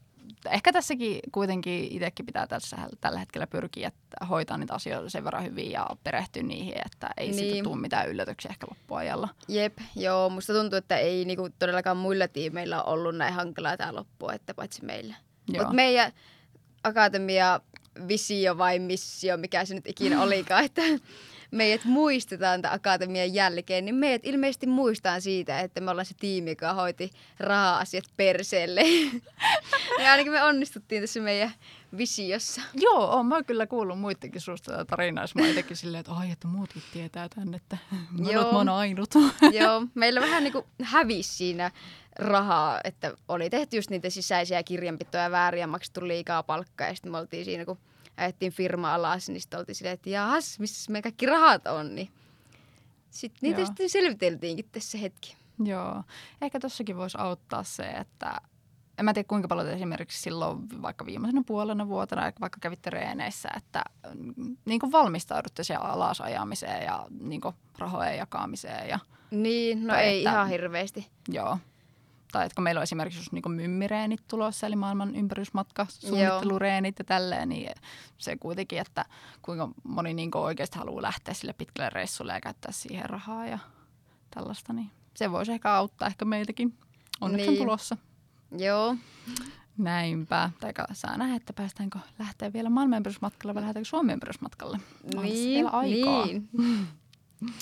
[0.50, 5.44] ehkä tässäkin kuitenkin itsekin pitää tässä, tällä hetkellä pyrkiä että hoitaa niitä asioita sen verran
[5.44, 7.52] hyvin ja perehtyä niihin, että ei niin.
[7.52, 7.64] Niin.
[7.64, 9.28] tule mitään yllätyksiä ehkä loppuajalla.
[9.48, 13.94] Jep, joo, musta tuntuu, että ei niinku, todellakaan muilla tiimeillä ole ollut näin hankalaa tämä
[13.94, 15.14] loppu, että paitsi meillä.
[15.52, 16.12] Mutta meidän
[16.84, 17.60] akatemia
[18.08, 20.82] visio vai missio, mikä se nyt ikinä olikaan, että
[21.54, 26.50] meidät muistetaan tämän akatemian jälkeen, niin meidät ilmeisesti muistaa siitä, että me ollaan se tiimi,
[26.50, 28.80] joka hoiti raha-asiat perseelle.
[30.02, 31.52] ja ainakin me onnistuttiin tässä meidän
[31.96, 32.62] visiossa.
[32.74, 36.48] Joo, oon mä kyllä kuullut muidenkin suusta tätä tarinaa, mä itsekin silleen, että ai, että
[36.48, 37.78] muutkin tietää tän, että
[38.18, 38.44] mä, Joo.
[38.44, 39.10] oon- mä oon ainut.
[39.60, 41.70] Joo, meillä vähän niin kuin hävisi siinä
[42.18, 46.86] rahaa, että oli tehty just niitä sisäisiä kirjanpitoja väärin ja maksettu liikaa palkkaa.
[46.86, 47.78] Ja sitten me oltiin siinä, kun
[48.16, 51.94] ajettiin firma alas, niin sitten oltiin silleen, että jahas, missä meidän kaikki rahat on.
[51.94, 52.10] Niin
[53.10, 53.66] sitten niitä Joo.
[53.66, 55.36] sitten selviteltiinkin tässä hetki.
[55.64, 56.02] Joo,
[56.42, 58.40] ehkä tossakin voisi auttaa se, että
[58.98, 63.84] en mä tiedä kuinka paljon esimerkiksi silloin vaikka viimeisenä puolena vuotena, vaikka kävitte reeneissä, että
[64.14, 68.98] mm, niin kuin valmistaudutte siihen alasajamiseen ja niin kuin rahojen jakamiseen ja
[69.30, 71.06] Niin, no ei että- ihan hirveästi.
[71.28, 71.58] joo.
[72.34, 77.04] Tai että kun meillä on esimerkiksi just niin mymmireenit tulossa, eli maailman ympärysmatka, suunnittelureenit ja
[77.04, 77.70] tälleen, niin
[78.18, 79.04] se kuitenkin, että
[79.42, 83.58] kuinka moni niin kuin oikeasti haluaa lähteä sille pitkälle reissulle ja käyttää siihen rahaa ja
[84.30, 86.78] tällaista, niin se voisi ehkä auttaa ehkä meitäkin.
[87.20, 87.60] Onneksi Niin.
[87.60, 87.96] on tulossa.
[88.58, 88.96] Joo,
[89.78, 90.50] Näinpä.
[90.60, 94.78] Tai saa nähdä, että päästäänkö lähteä vielä maailman ympärysmatkalle vai lähdetäänkö Suomen ympärysmatkalle.
[95.14, 96.26] Niin, vielä aikaa.
[96.26, 96.48] niin.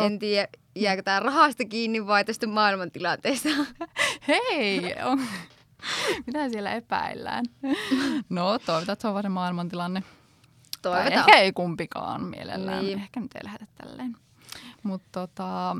[0.00, 3.48] Tot- En tiedä, jääkö tämä rahasta kiinni vai tästä maailmantilanteesta.
[4.28, 4.80] Hei!
[5.04, 5.20] On...
[6.26, 7.44] Mitä siellä epäillään?
[8.28, 10.02] No, toivotaan, että se on vaan se maailmantilanne.
[10.02, 11.12] Tai Toivotaan.
[11.28, 12.84] ehkä ei kumpikaan mielellään.
[12.84, 12.98] Niin.
[12.98, 14.16] Ehkä nyt ei lähdetä tälleen.
[14.82, 15.76] Mutta tota,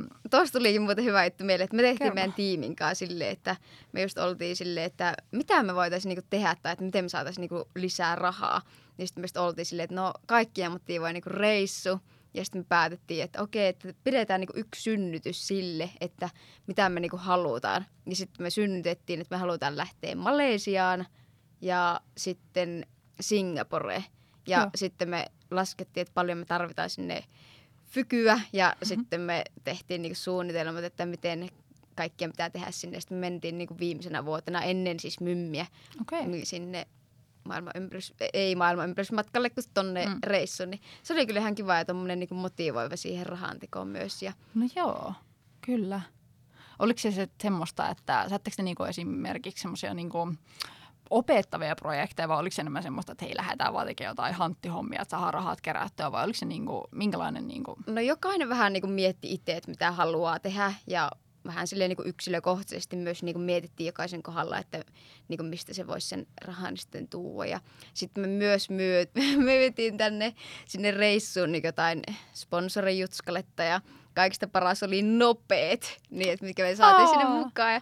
[0.53, 2.14] tulikin muuten hyvä juttu mieleen, että me tehtiin Kerro.
[2.14, 3.57] meidän tiimin kanssa silleen, että
[3.92, 7.40] me just oltiin silleen, että mitä me voitaisiin niinku tehdä tai että miten me saataisiin
[7.40, 8.62] niinku lisää rahaa.
[8.98, 12.01] Niin sitten me just oltiin silleen, että no kaikkia motivoi niinku reissu.
[12.35, 16.31] Ja sitten me päätettiin, että okei, että pidetään niinku yksi synnytys sille, että
[16.66, 17.87] mitä me niinku halutaan.
[18.07, 21.07] Ja sitten me synnytettiin, että me halutaan lähteä Malesiaan
[21.61, 22.87] ja sitten
[23.21, 24.05] Singapore.
[24.49, 24.71] Ja Joo.
[24.75, 27.25] sitten me laskettiin, että paljon me tarvitaan sinne
[27.87, 28.87] fykyä ja mm-hmm.
[28.87, 31.49] sitten me tehtiin niinku suunnitelmat, että miten
[31.95, 33.01] kaikkia pitää tehdä sinne.
[33.01, 35.66] Sitten me mentiin niinku viimeisenä vuotena ennen siis mymmiä
[36.27, 36.87] niin sinne
[37.45, 40.19] maailman ympärys, ei maailman ympärysmatkalle, kun tonne Mm.
[40.25, 40.71] reissuun.
[40.71, 44.23] Niin se oli kyllä ihan kiva ja tommonen niinku motivoiva siihen rahantekoon myös.
[44.23, 45.13] Ja No joo,
[45.61, 46.01] kyllä.
[46.79, 50.35] Oliko se, se semmoista, että saatteko te niinku esimerkiksi semmoisia niinku
[51.11, 55.11] opettavia projekteja vai oliko se enemmän semmoista, että hei lähdetään vaan tekemään jotain hanttihommia, että
[55.11, 59.53] saadaan rahat kerättyä vai oliko se niinku, minkälainen niinku, no jokainen vähän niinku mietti itse,
[59.57, 61.11] että mitä haluaa tehdä ja
[61.47, 64.85] vähän silleen niin kuin yksilökohtaisesti myös niin kuin mietittiin jokaisen kohdalla, että
[65.29, 67.47] niin kuin mistä se voisi sen rahan sitten tuua.
[67.47, 67.61] Ja
[67.95, 70.35] sitten me myös myö, myytiin tänne
[70.67, 72.03] sinne reissuun niin jotain
[72.35, 73.81] sponsorijutskalletta ja
[74.15, 77.75] kaikista paras oli nopeet, niin että mikä me saatiin Aa, sinne mukaan.
[77.75, 77.81] Ja,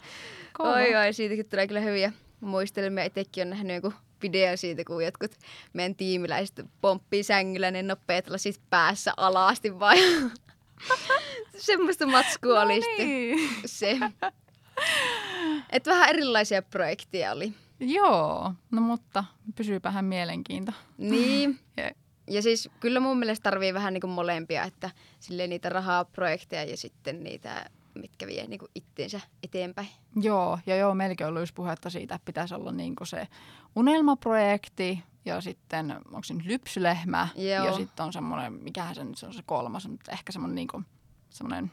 [0.52, 0.72] kova.
[0.72, 3.04] oi, oi, siitäkin tulee kyllä hyviä muistelmia.
[3.04, 3.92] Itsekin on nähnyt joku
[4.22, 5.32] video siitä, kun jotkut
[5.72, 9.96] meidän tiimiläiset pomppii sängyllä ne nopeat lasit päässä alasti vai.
[11.56, 13.50] Semmoista matskua oli sitten niin.
[13.66, 13.98] se.
[15.70, 17.52] Et vähän erilaisia projekteja oli.
[17.80, 19.24] Joo, no mutta
[19.56, 20.72] pysyypähän mielenkiinto.
[20.98, 21.58] Niin.
[21.76, 21.90] Ja-
[22.30, 24.90] Ja siis kyllä mun mielestä tarvii vähän niin kuin molempia, että
[25.20, 29.88] silleen niitä rahaa projekteja ja sitten niitä, mitkä vie niin kuin itteensä eteenpäin.
[30.16, 33.28] Joo, ja joo, meilläkin on ollut just puhetta siitä, että pitäisi olla niinku se
[33.76, 37.66] unelmaprojekti ja sitten, onko se nyt lypsylehmä Joo.
[37.66, 40.82] ja sitten on semmoinen, mikähän se nyt se on se kolmas, on ehkä semmoinen niinku,
[41.30, 41.72] semmoinen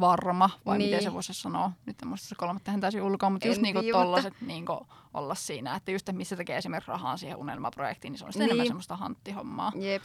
[0.00, 0.90] varma, vai Niin.
[0.90, 1.72] miten se voisi sanoa.
[1.86, 4.34] Nyt en muista se kolmas tähän täysin ulkoa, mutta just En niinku tiedä, mutta- tollaset
[4.40, 8.32] niinku olla siinä, että just että missä tekee esimerkiksi rahaa siihen unelmaprojektiin, niin se on
[8.32, 8.50] sitten Niin.
[8.50, 9.72] enemmän semmoista hanttihommaa.
[9.76, 10.02] Jep.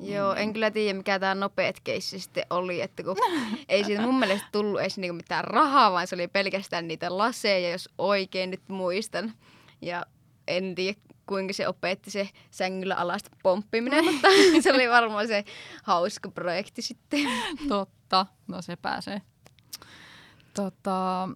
[0.00, 3.16] Joo, en kyllä tiedä mikä tämä nopeat keissi sitten oli, että kun
[3.68, 7.70] ei siitä mun mielestä tullut edes niinku mitään rahaa, vaan se oli pelkästään niitä laseja,
[7.70, 9.32] jos oikein nyt muistan.
[9.82, 10.06] Ja
[10.48, 14.28] en tiedä kuinka se opetti se sängyllä alasta pomppiminen, mutta
[14.62, 15.44] se oli varmaan se
[15.82, 17.20] hauska projekti sitten.
[17.68, 19.22] Totta, no se pääsee.
[20.54, 21.28] Tota,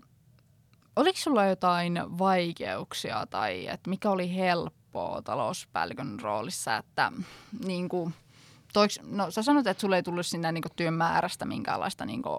[0.97, 7.13] oliko sulla jotain vaikeuksia tai että mikä oli helppoa talouspäällikön roolissa, että
[7.67, 8.15] niin kuin,
[8.75, 12.37] toiks, no sä sanoit, että sulle ei tullut sinne niin työn määrästä minkäänlaista niin kuin,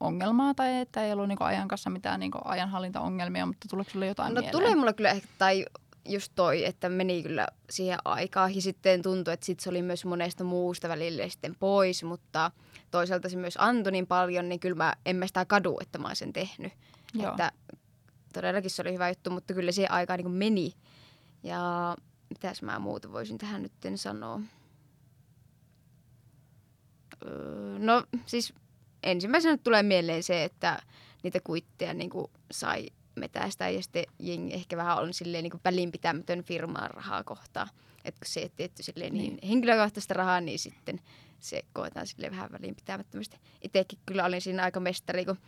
[0.00, 4.34] ongelmaa tai että ei ollut niin ajan kanssa mitään niin ajanhallintaongelmia, mutta tuleeko sulle jotain
[4.34, 4.52] No mieleen?
[4.52, 5.66] tulee mulla kyllä ehkä, tai
[6.08, 10.04] just toi, että meni kyllä siihen aikaan ja sitten tuntui, että sit se oli myös
[10.04, 12.50] monesta muusta välillä sitten pois, mutta
[12.90, 16.06] toisaalta se myös antoi niin paljon, niin kyllä mä, en mä sitä kadu, että mä
[16.08, 16.72] oon sen tehnyt.
[17.14, 17.30] Joo.
[17.30, 17.52] Että
[18.32, 20.74] todellakin se oli hyvä juttu, mutta kyllä siihen aikaan niin meni.
[21.42, 21.96] Ja
[22.28, 24.40] mitäs mä muuta voisin tähän nyt sanoa?
[27.26, 28.54] Öö, no siis
[29.02, 30.82] ensimmäisenä tulee mieleen se, että
[31.22, 35.60] niitä kuitteja niin kuin sai metästä ja sitten jengi ehkä vähän on silleen niin kuin
[35.64, 37.68] välinpitämätön firmaan rahaa kohtaan.
[38.04, 41.00] Että kun se ei tietty silleen niin henkilökohtaista rahaa, niin sitten
[41.40, 43.36] se koetaan silleen vähän välinpitämättömästi.
[43.62, 45.38] Itsekin kyllä olin siinä aika mestari, kun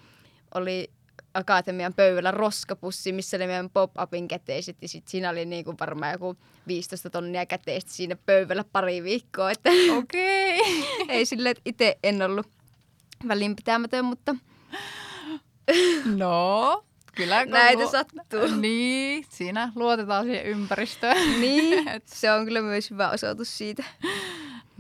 [0.55, 0.91] oli
[1.35, 4.77] akatemian pöydällä roskapussi, missä oli meidän pop-upin käteiset.
[4.83, 9.51] Ja sit siinä oli niin kuin varmaan joku 15 tonnia käteistä siinä pöydällä pari viikkoa.
[9.51, 10.61] Että Okei.
[11.09, 12.47] ei silleen, että itse en ollut
[13.29, 14.35] välinpitämätön, mutta
[16.17, 17.43] No, kyllä.
[17.45, 18.61] kun näitä lu- sattuu.
[18.61, 21.41] Niin, siinä luotetaan siihen ympäristöön.
[21.41, 23.85] Niin, se on kyllä myös hyvä osoitus siitä.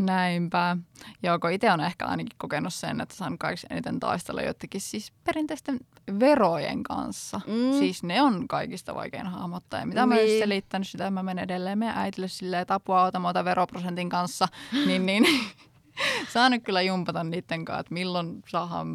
[0.07, 0.77] Näinpä.
[1.23, 5.13] Joo, kun itse on ehkä ainakin kokenut sen, että saan kaikista eniten taistella jotenkin siis
[5.25, 5.81] perinteisten
[6.21, 7.41] verojen kanssa.
[7.47, 7.79] Mm.
[7.79, 9.81] Siis ne on kaikista vaikein hahmottaa.
[9.81, 10.31] Ja mitä mä Niin.
[10.31, 14.49] oon selittänyt sitä, mä menen edelleen meidän äitille silleen, että apua auta muuta veroprosentin kanssa,
[14.87, 15.25] niin, niin
[16.33, 18.89] saa nyt kyllä jumpata niiden kanssa, että milloin saadaan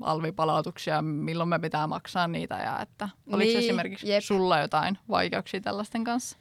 [0.00, 4.22] alvipalautuksia, milloin me pitää maksaa niitä ja että oliko Niin, esimerkiksi jep.
[4.24, 6.36] sulla jotain vaikeuksia tällaisten kanssa?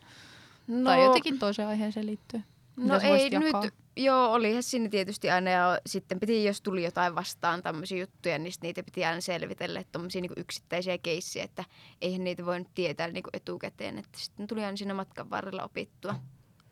[0.68, 2.46] No, Tai jotenkin toiseen aiheeseen liittyen?
[2.78, 3.64] No ei nyt, jakaa?
[3.98, 8.54] joo, olihan siinä tietysti aina ja sitten piti, jos tuli jotain vastaan tämmöisiä juttuja, niin
[8.62, 11.66] niitä piti aina selvitellä, että tommosia niinku yksittäisiä keissiä, että
[12.02, 16.16] eihän niitä voi nyt tietää niinku etukäteen, että sitten tuli aina siinä matkan varrella opittua,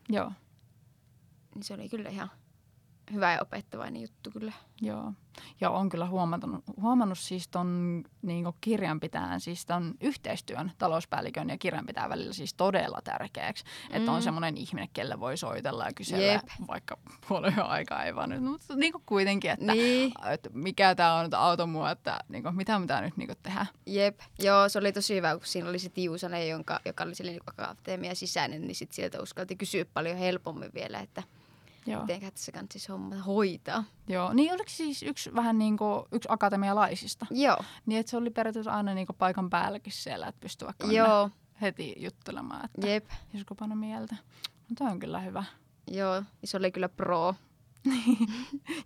[0.10, 0.32] Joo.
[1.56, 2.32] niin se oli kyllä ihan
[3.14, 4.54] hyvä ja opettavainen juttu kyllä.
[4.82, 5.14] Joo,
[5.62, 12.10] ja on kyllä huomannut, huomannut siis ton niin kirjanpitäjän, siis ton yhteistyön talouspäällikön ja kirjanpitäjän
[12.10, 13.64] välillä siis todella tärkeäksi.
[13.64, 13.96] Mm.
[13.96, 16.42] Että on semmoinen ihminen, kelle voi soitella ja kysellä, Jep.
[16.68, 20.12] vaikka puolen aikaa ei vaan nyt, mutta niin kuitenkin, että, Niin.
[20.34, 23.66] että mikä tämä on, että auto mua, että niin kuin, mitä pitää nyt niin tehdä.
[23.86, 27.42] Jep, joo, se oli tosi hyvä, kun siinä oli se Tiusanen, jonka, joka oli sellainen
[27.48, 31.24] akateemia sisäinen, niin sit sieltä uskalti kysyä paljon helpommin vielä, että
[31.86, 32.02] Joo.
[32.02, 33.84] miten tässä kannattaisi homma hoitaa.
[34.08, 34.34] Joo.
[34.34, 37.26] Niin oliko siis yksi vähän niin kuin, yksi akatemialaisista?
[37.32, 40.88] Joo, Niin että se oli periaatteessa aina niin kuin paikan päälläkin siellä, että pystyi vaikka
[40.88, 41.30] joo,
[41.62, 44.16] heti juttelemaan, että jep, josko mieltä.
[44.70, 45.44] No toi on kyllä hyvä.
[45.92, 47.36] joo, se oli kyllä pro.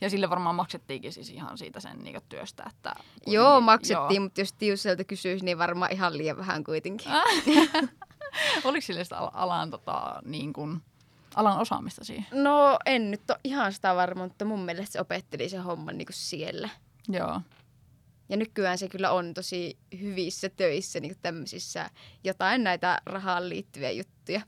[0.02, 2.96] Ja sille varmaan maksettiinkin siis ihan siitä sen niin työstä, että...
[3.28, 7.12] Joo, kuitenkin- maksettiin, mutta jos Tiuselta kysyisi, niin varmaan ihan liian vähän kuitenkin.
[7.12, 7.88] Joo.
[8.64, 10.82] Oliko sille sitä al- alan, tota, niin kuin,
[11.40, 12.26] alan osaamista siihen?
[12.32, 16.06] No en nyt ole ihan sitä varma, mutta mun mielestä se opetteli sen homman niin
[16.06, 16.70] kuin siellä.
[17.08, 17.42] Joo.
[18.30, 21.90] Ja nykyään se kyllä on tosi hyvissä töissä, niin kuin tämmöisissä
[22.24, 24.42] jotain näitä rahaan liittyviä juttuja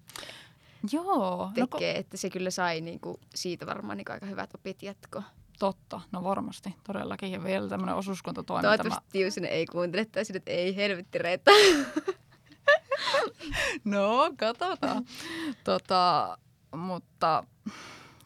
[0.91, 1.51] Joo.
[1.58, 4.84] No, tekee, että se kyllä sai niin kuin siitä varmaan niin kuin aika hyvät opit
[4.84, 5.23] jatkoa.
[5.60, 7.32] Totta, no varmasti, todellakin.
[7.32, 8.67] Ja vielä tämmöinen osuuskuntatoiminta.
[8.67, 11.51] Toivottavasti Tiusanen ei kuuntele että ei helvetti Reetta.
[13.84, 15.06] No, katsotaan.
[15.63, 16.38] tota,
[16.77, 17.43] mutta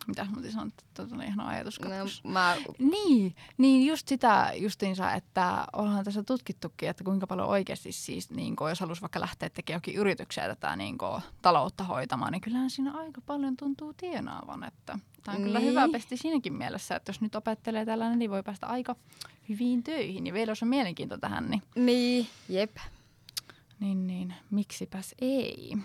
[0.08, 1.90] mitä mä sanoa, että tuota on ihan ajatus no,
[2.32, 2.56] mä...
[2.80, 8.56] Niin, niin just sitä justiinsa, että ollaan tässä tutkittukin, että kuinka paljon oikeasti siis, niin
[8.56, 12.70] kuin, jos haluaisi vaikka lähteä tekemään jokin yrityksiä tätä niin kuin, taloutta hoitamaan, niin kyllähän
[12.70, 14.64] siinä aika paljon tuntuu tienaavan.
[14.64, 15.46] Että tämä on niin.
[15.46, 18.96] kyllä hyvä pesti siinäkin mielessä, että jos nyt opettelee tällainen, niin voi päästä aika
[19.50, 20.28] hyviin töihin.
[20.28, 21.62] Ja vielä jos on mielenkiinto tähän, niin...
[21.76, 22.78] Niin, jep.
[23.80, 25.78] Niin, niin, miksipäs ei.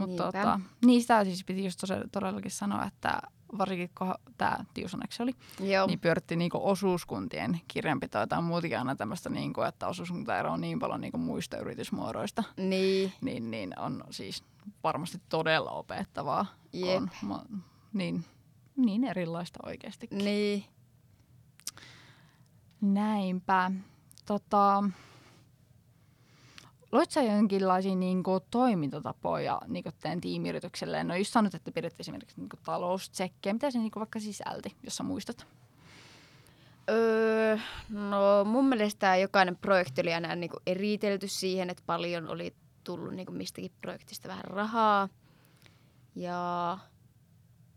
[0.00, 1.80] Mutta tota, niin sitä siis piti just
[2.12, 3.22] todellakin sanoa, että
[3.58, 5.86] varsinkin kun tämä Tiusaneksi oli, Joo.
[5.86, 11.00] niin pyöritti niinku osuuskuntien kirjanpitoa tai muutenkin aina tämmöistä, niinku, että osuuskuntaero on niin paljon
[11.00, 12.44] niinku muista yritysmuodoista.
[12.56, 13.12] Niin.
[13.20, 13.50] niin.
[13.50, 14.44] Niin on siis
[14.84, 16.46] varmasti todella opettavaa.
[16.72, 17.02] Jep.
[17.30, 18.24] On, niin,
[18.76, 20.18] niin erilaista oikeastikin.
[20.18, 20.64] Niin.
[22.80, 23.70] Näinpä.
[24.26, 24.84] Tota,
[26.92, 31.04] Loit sä jonkinlaisia niin kuin, toimintatapoja niin kuin teidän tiimiyritykselle?
[31.04, 33.52] No just sanot, että pidätte esimerkiksi niin kuin, taloustsekkejä.
[33.52, 35.46] Mitä se niin kuin, vaikka sisälti, jos sä muistat?
[36.90, 42.54] Öö, no mun mielestä jokainen projekti oli aina niin kuin eritelty siihen, että paljon oli
[42.84, 45.08] tullut niin kuin mistäkin projektista vähän rahaa.
[46.14, 46.78] Ja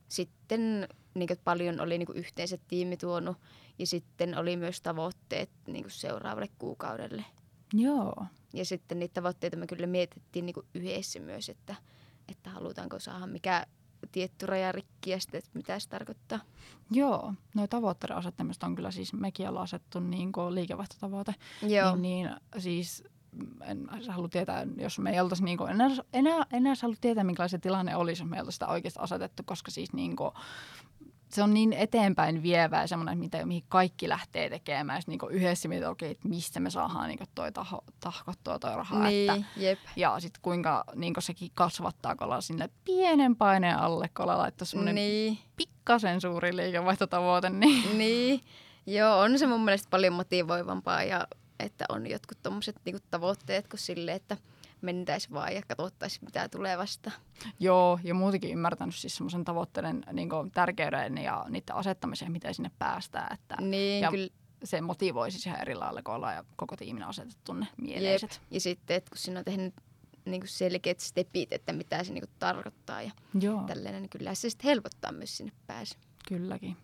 [0.08, 3.38] sitten niin kuin, paljon oli niin kuin yhteiset tiimi tuonut
[3.80, 7.26] ja sitten oli myös tavoitteet niin kuin seuraavalle kuukaudelle.
[7.74, 8.26] Joo.
[8.54, 11.76] Ja sitten niitä tavoitteita me kyllä mietittiin niin kuin yhdessä myös, että,
[12.28, 13.66] että halutaanko saada mikä
[14.12, 16.40] tietty raja rikki ja sitten, että mitä se tarkoittaa.
[16.92, 21.36] Joo, no tavoitteiden asettamista on kyllä siis, mekin ollaan asettu niin kuin liikevaihtotavoite.
[21.62, 21.96] Joo.
[21.96, 23.04] Niin, niin siis
[23.62, 27.62] en halua tietää, jos me ei oltaisi niin kuin, enää, enää, enää halua tietää, minkälainen
[27.62, 30.32] tilanne olisi, jos me ei oltaisi sitä oikeasti asetettu, koska siis niin kuin,
[31.34, 35.02] se on niin eteenpäin vievää semmoinen, mitä, mihin kaikki lähtee tekemään.
[35.02, 39.08] Sitten niin yhdessä mietitään, okei, että mistä me saadaan niin toi taho, tahkottua toi rahaa.
[39.08, 39.80] Niin, että, jep.
[39.96, 44.66] Ja sitten kuinka niin sekin kasvattaa, kun ollaan sinne pienen paineen alle, kun ollaan laittaa
[44.66, 45.38] semmoinen niin.
[45.56, 47.50] pikkasen suuri liikevaihtotavoite.
[47.50, 47.98] Niin.
[47.98, 48.42] niin.
[48.86, 51.28] Joo, on se mun mielestä paljon motivoivampaa ja
[51.60, 54.38] että on jotkut tommoset niinku tavoitteet kuin sille, että–
[54.84, 57.12] mentäisiin vaan ja katsottaisiin, mitä tulee vasta.
[57.60, 63.34] Joo, ja muutenkin ymmärtänyt siis semmoisen tavoitteiden niin tärkeyden ja niiden asettamisen, miten sinne päästään.
[63.34, 64.30] Että, niin, ja kyllä.
[64.64, 68.32] se motivoisi siihen eri lailla, kun ollaan ja koko tiimin asetettu ne mieleiset.
[68.32, 68.52] Jep.
[68.52, 69.74] Ja sitten, että kun siinä on tehnyt
[70.26, 73.64] niin kuin selkeät stepit, että mitä se niin kuin tarkoittaa ja Joo.
[73.64, 75.96] tällainen, niin kyllä se sitten helpottaa myös sinne pääsy.
[76.28, 76.78] Kylläkin.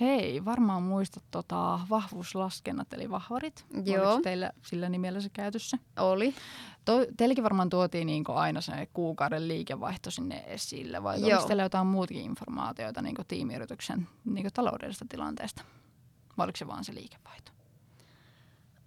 [0.00, 3.66] Hei, varmaan muistat tota, vahvuuslaskennat eli vahvarit.
[3.84, 4.08] Joo.
[4.08, 5.78] Oliko teillä sillä nimellä se käytössä?
[5.96, 6.34] Oli.
[6.84, 11.86] To, teilläkin varmaan tuotiin niin aina se kuukauden liikevaihto sinne esille, vai oliko teillä jotain
[11.86, 15.64] muutakin informaatiota niin tiimiyrityksen niin taloudellisesta tilanteesta?
[16.38, 17.52] Vai oliko se vaan se liikevaihto?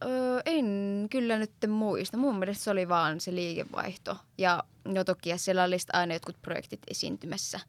[0.05, 0.65] Öö, en
[1.11, 2.17] kyllä nyt muista.
[2.17, 4.17] Mun mielestä se oli vaan se liikevaihto.
[4.37, 7.59] Ja no toki siellä oli aina jotkut projektit esiintymässä.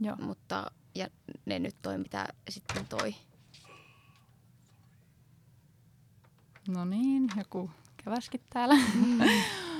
[0.00, 0.16] Joo.
[0.16, 1.08] Mutta ja
[1.46, 3.14] ne nyt toi, mitä sitten toi.
[6.68, 7.70] No niin, joku
[8.04, 8.74] käväskin täällä.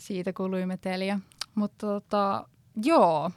[0.00, 1.20] Siitä kuului meteliä.
[1.54, 2.48] Mutta tota,
[2.84, 3.30] joo,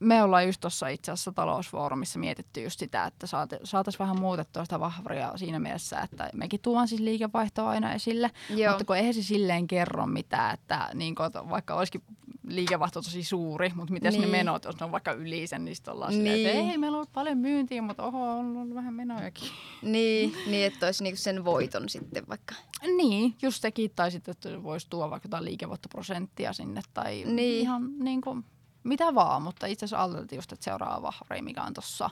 [0.00, 3.26] me ollaan just tuossa itse asiassa talousfoorumissa mietitty just sitä, että
[3.64, 8.70] saataisiin vähän muutettua sitä vahvaria siinä mielessä, että mekin tuon siis liikevaihtoa aina esille, Joo.
[8.72, 12.02] mutta kun eihän se silleen kerro mitään, että niin kun, vaikka olisikin
[12.48, 14.20] liikevaihto tosi suuri, mutta miten niin.
[14.22, 16.20] ne menot, jos ne on vaikka yli sen, niin sitten ollaan niin.
[16.20, 16.70] silleen, että niin.
[16.70, 19.48] ei, meillä on paljon myyntiä, mutta oho, on ollut vähän menojakin.
[19.82, 22.54] Niin, niin että olisi niinku sen voiton sitten vaikka.
[22.96, 27.60] Niin, just sekin, tai sitten, että voisi tuoda vaikka jotain liikevoittoprosenttia sinne, tai niin.
[27.60, 28.44] ihan niin kuin,
[28.86, 32.10] mitä vaan, mutta itse asiassa ajateltiin just, että seuraava vahvari, mikä on tuossa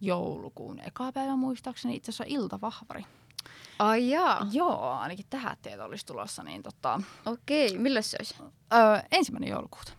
[0.00, 3.04] joulukuun eka päivä muistaakseni, itse asiassa iltavahvari.
[3.78, 4.46] Ai jaa.
[4.52, 6.42] Joo, ainakin tähän tieto olisi tulossa.
[6.42, 7.00] Niin tota...
[7.26, 8.34] Okei, milloin se olisi?
[8.74, 9.92] Öö, ensimmäinen joulukuuta.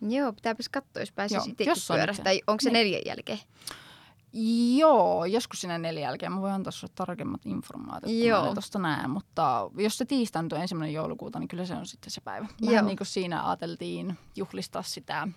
[0.00, 2.24] Joo, pitääpäs katsoa, jos pääsisi itsekin pyörästä.
[2.24, 2.72] Tai onko se niin.
[2.72, 3.38] neljän jälkeen?
[4.76, 6.32] Joo, joskus sinne neljän jälkeen.
[6.32, 8.44] Mä voin antaa sinulle tarkemmat informaatiot, Joo.
[8.44, 9.10] kun tuosta näen.
[9.10, 12.46] Mutta jos se tiistai on ensimmäinen joulukuuta, niin kyllä se on sitten se päivä.
[12.62, 12.84] Vähän Joo.
[12.84, 15.28] niin kuin siinä ajateltiin juhlistaa sitä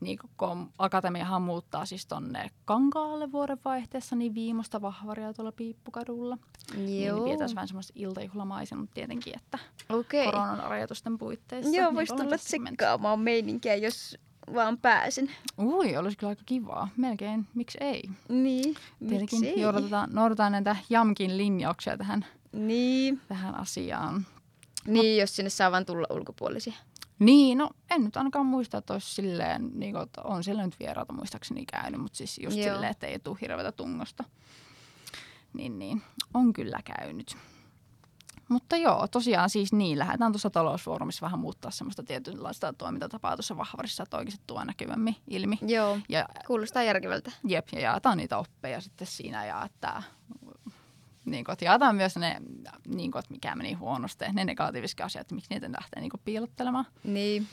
[0.00, 6.38] niin kun Akatemiahan muuttaa siis tonne Kankaalle vuodenvaihteessa, niin viimeistä vahvaria tuolla Piippukadulla.
[6.74, 6.84] Joo.
[6.84, 9.58] Niin pidetään vähän semmoista iltajuhlamaisemmat tietenkin, että
[9.88, 10.24] okay.
[10.24, 11.76] koronan rajoitusten puitteissa.
[11.76, 14.18] Joo, niin voisi tulla tsekkaamaan meininkiä, jos
[14.54, 15.30] vaan pääsen.
[15.58, 16.88] Ui, olisi kyllä aika kivaa.
[16.96, 18.02] Melkein, miksi ei?
[18.28, 18.74] Niin,
[19.08, 19.62] Tietenkin miksi ei?
[19.62, 23.20] Noudatetaan, noudatetaan näitä Jamkin linjauksia tähän, niin.
[23.28, 24.26] tähän asiaan.
[24.86, 26.74] Niin, Mut, jos sinne saa vaan tulla ulkopuolisia.
[27.20, 30.80] Niin, no en nyt ainakaan muista, että olisi silleen, niin kuin, että on siellä nyt
[30.80, 32.64] vieraita muistaakseni käynyt, mutta siis just Joo.
[32.64, 34.24] silleen, että ei tule hirveätä tungosta.
[35.52, 36.02] Niin, niin,
[36.34, 37.36] on kyllä käynyt.
[38.48, 44.02] Mutta joo, tosiaan siis niin, lähdetään tuossa talousfoorumissa vähän muuttaa semmoista tietynlaista toimintatapaa tuossa vahvarissa,
[44.02, 45.58] että oikeasti tuo näkyvämmin ilmi.
[45.62, 47.32] Joo, Ja kuulostaa järkevältä.
[47.44, 50.02] Jep, ja jaetaan niitä oppeja sitten siinä ja että,
[51.24, 52.36] niin kuin, että jaetaan myös ne,
[52.88, 56.20] niin kuin, että mikä meni huonosti, ne negatiiviset asiat, että miksi niitä lähtee niin kuin,
[56.24, 56.86] piilottelemaan.
[57.04, 57.46] Niin,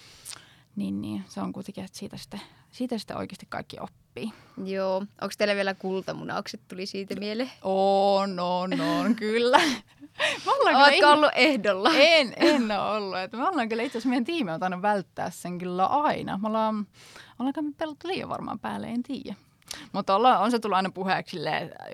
[0.76, 4.34] Niin, niin, se on kuitenkin, että siitä sitten, siitä sitten oikeasti kaikki oppii.
[4.66, 4.96] joo.
[4.98, 7.52] Onko teillä vielä kultamunaukset tuli siitä mieleen?
[7.62, 9.60] On, on, on, kyllä.
[9.60, 11.90] Kyllä Oletko ihme- ollut ehdolla?
[11.96, 13.18] En, en ole ollut.
[13.18, 16.38] Että me ollaan kyllä itse asiassa meidän tiimi on tainnut välttää sen kyllä aina.
[16.38, 16.88] Me ollaan,
[17.40, 19.36] ollaanko me pelattu liian varmaan päälle, en tiedä.
[19.92, 21.38] Mutta on se tullut aina puheeksi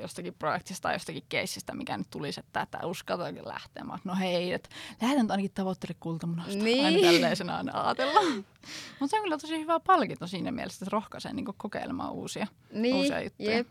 [0.01, 3.83] jostakin projektista tai jostakin keissistä, mikä nyt tulisi, että, että uskaltaako lähteä.
[3.83, 4.69] Mä, oon, no hei, että
[5.01, 6.63] lähdetään ainakin tavoittele kultamunasta.
[6.63, 6.85] Niin.
[6.85, 8.25] Aina tällaisena aina ajatellaan.
[8.99, 12.47] Mutta se on kyllä tosi hyvä palkinto siinä mielessä, että se rohkaisee niin kokeilemaan uusia,
[12.71, 13.51] Niin, uusia juttuja.
[13.51, 13.67] jep.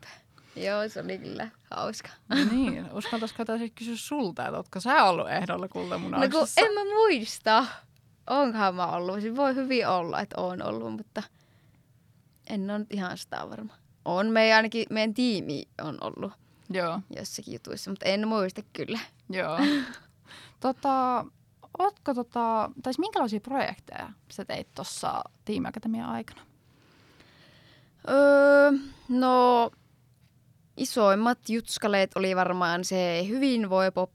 [0.56, 2.08] Joo, se oli kyllä hauska.
[2.50, 7.66] niin, uskaltaisiko sitten kysyä sulta, että ootko sä ollut ehdolla No kun en mä muista.
[8.30, 9.22] Onkohan mä ollut?
[9.22, 11.22] Se voi hyvin olla, että on ollut, mutta
[12.50, 13.81] en ole nyt ihan sitä varma.
[14.04, 16.32] On meidän ainakin, meidän tiimi on ollut
[16.70, 17.00] Joo.
[17.16, 18.98] jossakin jutuissa, mutta en muista kyllä.
[19.30, 19.58] Joo.
[20.60, 21.24] tota,
[21.78, 26.40] ootko tota, tai minkälaisia projekteja sä teit tuossa tiimiakatemian aikana?
[28.08, 28.72] Öö,
[29.08, 29.70] no,
[30.76, 34.10] isoimmat jutskaleet oli varmaan se hyvinvoi pop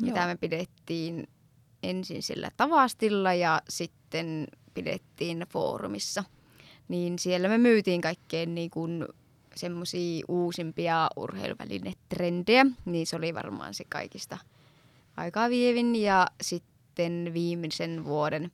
[0.00, 1.28] mitä me pidettiin
[1.82, 6.24] ensin sillä Tavastilla ja sitten pidettiin foorumissa.
[6.88, 9.06] Niin siellä me myytiin kaikkein niin kuin
[9.54, 14.38] semmoisia uusimpia urheiluvälinetrendejä, niin se oli varmaan se kaikista
[15.16, 15.96] aikaa vievin.
[15.96, 18.52] Ja sitten viimeisen vuoden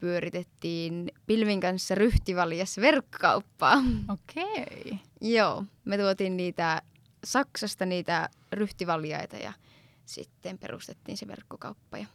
[0.00, 3.82] pyöritettiin Pilvin kanssa ryhtivaljas verkkokauppaa.
[4.08, 4.98] Okei.
[5.20, 6.82] Joo, me tuotiin niitä
[7.24, 9.52] Saksasta niitä ryhtivaljaita ja
[10.06, 11.98] sitten perustettiin se verkkokauppa.
[11.98, 12.06] Ja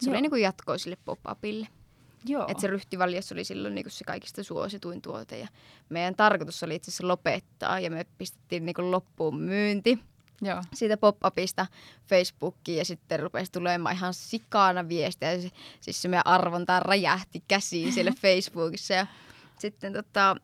[0.00, 0.14] se Joo.
[0.14, 1.68] oli niin kuin jatkoa sille pop-upille.
[2.24, 2.44] Joo.
[2.48, 5.38] Että se ryhtivaljas oli silloin niin se kaikista suosituin tuote.
[5.38, 5.48] Ja
[5.88, 9.98] meidän tarkoitus oli itse asiassa lopettaa ja me pistettiin niin loppuun myynti
[10.42, 10.62] Joo.
[10.74, 11.66] siitä pop-upista
[12.08, 15.40] Facebookiin ja sitten rupesi tulemaan ihan sikana viestejä.
[15.40, 19.06] Se- Siis se meidän arvonta räjähti käsiin siellä Facebookissa ja
[19.58, 20.36] sitten tota,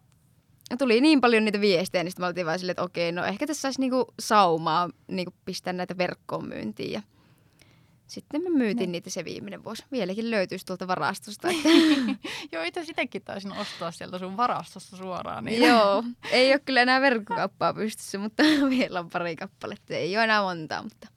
[0.79, 3.47] tuli niin paljon niitä viestejä, niin sitten me oltiin vaan silleen, että okei, no ehkä
[3.47, 7.03] tässä saisi niinku saumaa niinku pistää näitä verkkoon myyntiin ja
[8.07, 8.93] sitten me myytiin Niin.
[8.93, 9.85] niitä se viimeinen vuosi.
[9.93, 11.49] Vieläkin löytyisi tuolta varastosta.
[11.49, 11.69] Että
[12.53, 15.45] Joo, itse sitäkin taisin ostaa sieltä sun varastosta suoraan.
[15.45, 15.63] Niin.
[15.63, 19.95] Joo, ei ole kyllä enää verkkokauppaa pystyssä, mutta vielä on pari kappaletta.
[19.95, 21.09] Ei ole enää montaa, mutta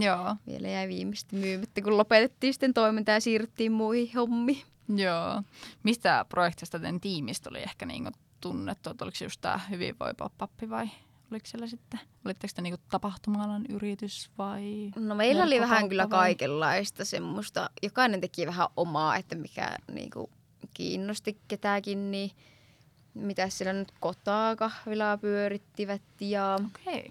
[0.00, 0.36] Joo.
[0.46, 4.62] Vielä jäi viimeistä myymättä, kun lopetettiin sitten toiminta ja siirryttiin muihin hommiin.
[4.96, 5.42] Joo.
[5.82, 8.08] Mistä projektista teidän tiimistä oli ehkä niin
[8.40, 8.90] tunnettu?
[8.90, 10.88] Että oliko se just tämä hyvinvoi pop vai
[11.30, 14.90] oliko siellä sitten, olitteko te niin tapahtuma-alan yritys vai?
[14.96, 17.70] No meillä oli vähän kyllä kaikenlaista semmoista.
[17.82, 20.30] Jokainen teki vähän omaa, että mikä niinku
[20.74, 22.30] kiinnosti ketäkin, niin
[23.14, 26.58] mitä siellä nyt kotaa kahvilaa pyörittivät ja.
[26.66, 27.02] Okay.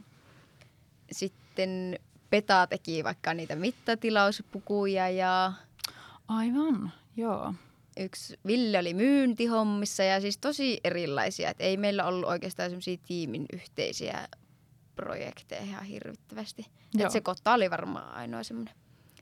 [1.12, 2.00] sitten
[2.30, 5.54] Peta teki vaikka niitä mittatilauspukuja ja
[6.28, 7.54] Aivan, joo.
[8.00, 11.50] Yksi Ville oli myyntihommissa ja siis tosi erilaisia.
[11.50, 14.28] Et ei meillä ollut oikeastaan semmoisia tiimin yhteisiä
[14.96, 16.66] projekteja ihan hirvittävästi.
[16.94, 17.06] Joo.
[17.06, 18.74] Et se kota oli varmaan ainoa semmoinen.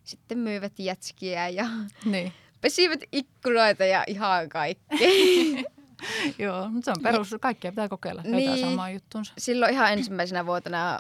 [0.04, 1.66] Sitten myyvät jätskiä ja
[2.06, 2.34] Niin.
[2.62, 5.10] pesivät ikkunoita ja ihan kaikkea.
[6.40, 7.36] Joo, mutta se on perus.
[7.42, 8.22] Kaikkea pitää kokeilla.
[8.22, 8.60] Niin.
[8.60, 9.34] samaa juttuunsa.
[9.38, 11.00] Silloin ihan ensimmäisenä vuotena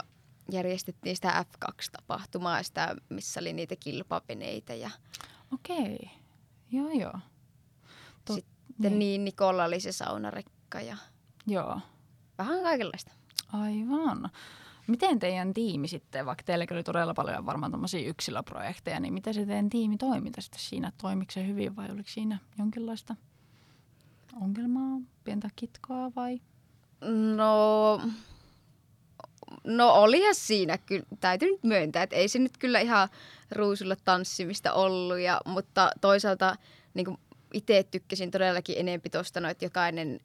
[0.51, 4.89] järjestettiin sitä F2-tapahtumaa, sitä, missä oli niitä kilpaveneitä ja
[5.53, 6.09] Okei.
[6.71, 7.19] Joo, joo.
[8.29, 10.97] Tot- sitten niin Nikolla oli se saunarekka ja
[11.47, 11.79] Joo.
[12.38, 13.11] vähän kaikenlaista.
[13.53, 14.29] Aivan.
[14.88, 19.45] Miten teidän tiimi sitten, vaikka teilläkin oli todella paljon varmaan tämmöisiä yksilöprojekteja, niin miten se
[19.45, 20.91] teidän tiimi toiminta sitten siinä?
[21.01, 23.15] Toimiko se hyvin vai oliko siinä jonkinlaista
[24.41, 26.41] ongelmaa, pientä kitkoa vai?
[27.35, 28.01] No,
[29.63, 33.09] no olihan siinä kyllä, täytyy nyt myöntää, että ei se nyt kyllä ihan
[33.51, 36.55] ruusulla tanssimista ollut, ja, mutta toisaalta
[36.93, 37.17] niin
[37.55, 40.19] itse tykkäsin todellakin enempi tuosta, no, että jokainen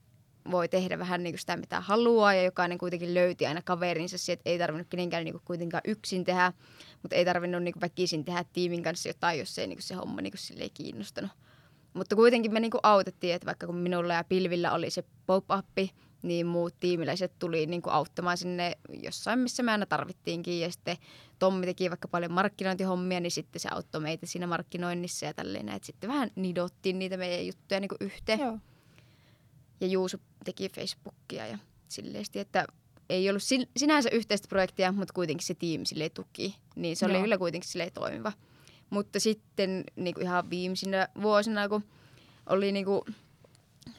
[0.50, 4.38] voi tehdä vähän niin kuin sitä, mitä haluaa, ja jokainen kuitenkin löyti aina kaverinsa, siihen,
[4.38, 6.52] että ei tarvinnut kenenkään niin kuin kuitenkaan yksin tehdä,
[7.02, 9.94] mutta ei tarvinnut niin kuin väkisin tehdä tiimin kanssa jotain, jos ei niin kuin se
[9.94, 11.30] homma niin kuin sille ei kiinnostanut.
[11.94, 15.66] Mutta kuitenkin me niin kuin autettiin, että vaikka kun minulla ja Pilvillä oli se pop-up,
[16.22, 20.60] niin muut tiimiläiset tuli niin kuin auttamaan sinne jossain, missä me aina tarvittiinkin.
[20.60, 20.96] Ja sitten
[21.38, 25.68] Tommi teki vaikka paljon markkinointihommia, niin sitten se auttoi meitä siinä markkinoinnissa ja tälleen.
[25.68, 28.40] Että sitten vähän nidottiin niitä meidän juttuja niin kuin yhteen.
[28.40, 28.58] Joo.
[29.80, 31.58] Ja Juuso teki Facebookia ja
[31.88, 32.64] silleen, että
[33.08, 33.42] ei ollut
[33.76, 36.56] sinänsä yhteistä projektia, mutta kuitenkin se tiimi sille tuki.
[36.76, 37.22] Niin se oli Joo.
[37.22, 38.32] kyllä kuitenkin sille toimiva.
[38.90, 41.84] Mutta sitten niin kuin ihan viimeisinä vuosina, kun
[42.46, 43.02] oli niin kuin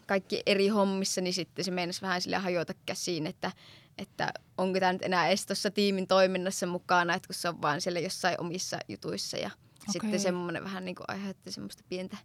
[0.08, 3.52] kaikki eri hommissa, niin sitten se meinasi vähän sille hajota käsiin, että,
[3.98, 7.82] että onko tämä nyt enää edes tuossa tiimin toiminnassa mukana, että kun se on vaan
[7.82, 9.38] siellä jossain omissa jutuissa.
[9.38, 9.92] Ja okay.
[9.92, 12.18] sitten semmoinen vähän niin kuin aiheutti semmoista pientä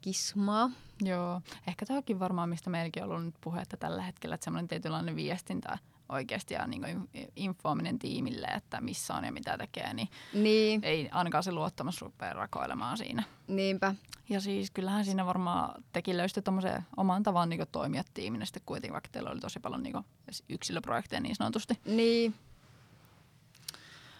[0.00, 0.70] kismaa.
[1.00, 5.16] Joo, ehkä tämäkin varmaan, mistä meilläkin on ollut nyt puhetta tällä hetkellä, että semmoinen tietynlainen
[5.16, 5.78] viestintä
[6.12, 10.84] oikeasti ja niin infoaminen tiimille, että missä on ja mitä tekee, niin, niin.
[10.84, 13.22] ei ainakaan se luottamus rupea rakoilemaan siinä.
[13.48, 13.94] Niinpä.
[14.28, 18.92] Ja siis kyllähän siinä varmaan tekin löysitte tuommoisen oman tavan niin toimia tiiminä sitten kuitenkin,
[18.92, 20.04] vaikka teillä oli tosi paljon niin
[20.48, 21.78] yksilöprojekteja niin sanotusti.
[21.84, 22.34] Niin,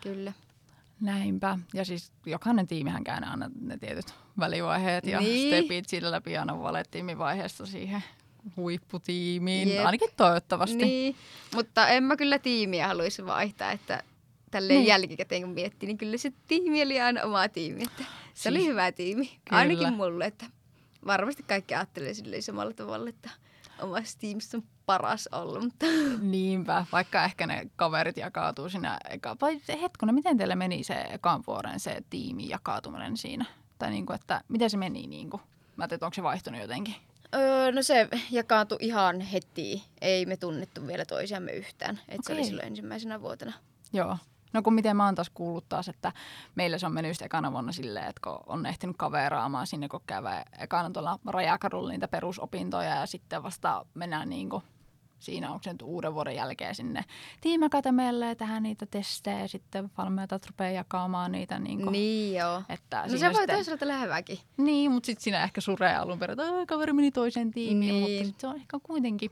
[0.00, 0.32] kyllä.
[1.00, 1.58] Näinpä.
[1.74, 5.48] Ja siis jokainen tiimihän käy aina ne tietyt välivaiheet ja niin.
[5.48, 6.54] stepit sillä läpi aina
[6.90, 8.02] tiimivaiheesta siihen
[8.56, 9.86] huipputiimiin, Jep.
[9.86, 10.76] ainakin toivottavasti.
[10.76, 11.16] Niin,
[11.54, 14.02] mutta en mä kyllä tiimiä haluaisi vaihtaa, että
[14.50, 14.88] tälleen niin.
[14.88, 17.82] jälkikäteen kun miettii, niin kyllä se tiimi oli aina oma tiimi.
[17.82, 19.60] Että se siis, oli hyvä tiimi, kyllä.
[19.60, 20.46] ainakin mulle, että
[21.06, 23.30] varmasti kaikki ajattelee silleen samalla tavalla, että
[23.82, 25.64] omassa tiimissä on paras ollut.
[25.64, 25.86] Mutta.
[26.20, 29.36] Niinpä, vaikka ehkä ne kaverit jakautuu siinä eka.
[29.40, 33.44] Vai hetkonen, miten teille meni se ekan vuoden se tiimi jakautuminen siinä?
[33.78, 35.40] Tai niin kuin, että miten se meni niin kuin?
[35.76, 36.94] Mä ajattelin, onko se vaihtunut jotenkin?
[37.34, 39.84] Öö, no se jakaantui ihan heti.
[40.00, 42.00] Ei me tunnettu vielä toisiamme yhtään.
[42.08, 42.22] Että okay.
[42.26, 43.52] se oli silloin ensimmäisenä vuotena.
[43.92, 44.16] Joo.
[44.52, 46.12] No kun miten mä oon taas kuullut taas, että
[46.54, 50.00] meillä se on mennyt just ekana vuonna silleen, että kun on ehtinyt kaveraamaan sinne, kun
[50.06, 50.22] käy
[50.58, 54.62] ekana tuolla rajakadulla niitä perusopintoja ja sitten vasta mennään niin kuin
[55.22, 57.04] siinä onko se nyt uuden vuoden jälkeen sinne
[57.40, 61.58] tiimakatemeelle ja tehdään niitä testejä ja sitten valmentajat rupeaa jakamaan niitä.
[61.58, 62.62] Niin, kuin, niin joo.
[62.68, 64.38] Että no se voi sitten, toisaalta olla hyväkin.
[64.56, 68.00] Niin, mutta sitten siinä ehkä suree alun perin, että kaveri meni toiseen tiimiin, niin.
[68.00, 69.30] mutta sitten se on ehkä kuitenkin,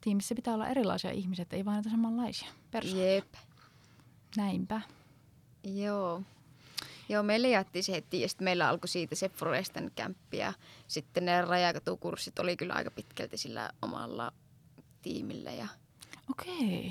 [0.00, 3.14] tiimissä pitää olla erilaisia ihmisiä, ei vain näitä samanlaisia persoonia.
[3.14, 3.34] Jep.
[4.36, 4.80] Näinpä.
[5.64, 6.22] Joo.
[7.08, 10.52] Joo, meille jaettiin se heti ja sitten meillä alkoi siitä se Forestan kämppi ja
[10.86, 14.32] sitten ne rajakatukurssit oli kyllä aika pitkälti sillä omalla
[15.04, 15.50] tiimillä.
[15.50, 15.68] Ja...
[16.30, 16.78] Okei.
[16.78, 16.90] Okay.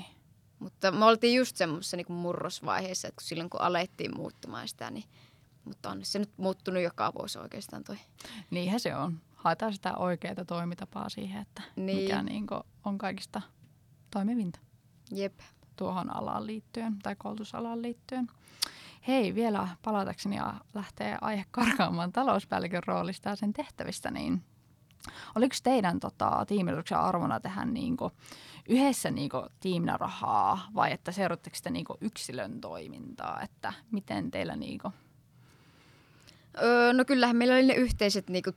[0.58, 5.04] Mutta me oltiin just semmoisessa niin murrosvaiheessa, että silloin kun alettiin muuttamaan sitä, niin
[5.64, 7.96] mutta on se nyt muuttunut joka vuosi oikeastaan toi.
[8.50, 9.20] Niinhän se on.
[9.34, 11.98] Haetaan sitä oikeaa toimintapaa siihen, että niin.
[11.98, 12.46] mikä niin
[12.84, 13.40] on kaikista
[14.10, 14.60] toimivinta.
[15.10, 15.40] Jep.
[15.76, 18.28] Tuohon alaan liittyen tai koulutusalaan liittyen.
[19.08, 24.44] Hei, vielä palatakseni ja lähtee aihe karkaamaan talouspäällikön roolista ja sen tehtävistä, niin
[25.34, 28.12] Oliko teidän tota, tiimityksен arvona tehdä niinku,
[28.68, 33.40] yhdessä niinku, tiiminä rahaa vai että seuratteko te niinku, yksilön toimintaa?
[33.42, 34.92] Että miten teillä niinku...
[36.62, 38.50] Öö, no kyllähän meillä oli ne yhteiset niinku,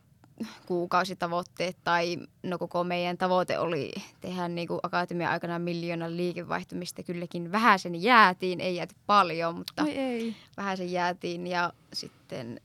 [0.66, 7.04] kuukausitavoitteet tai no koko meidän tavoite oli tehdä niinku, akatemian aikana miljoonan liikevaihtumista.
[7.04, 9.86] Kylläkin vähän sen jäätiin, ei jääty paljon, mutta
[10.58, 12.62] vähän sen jäätiin ja sitten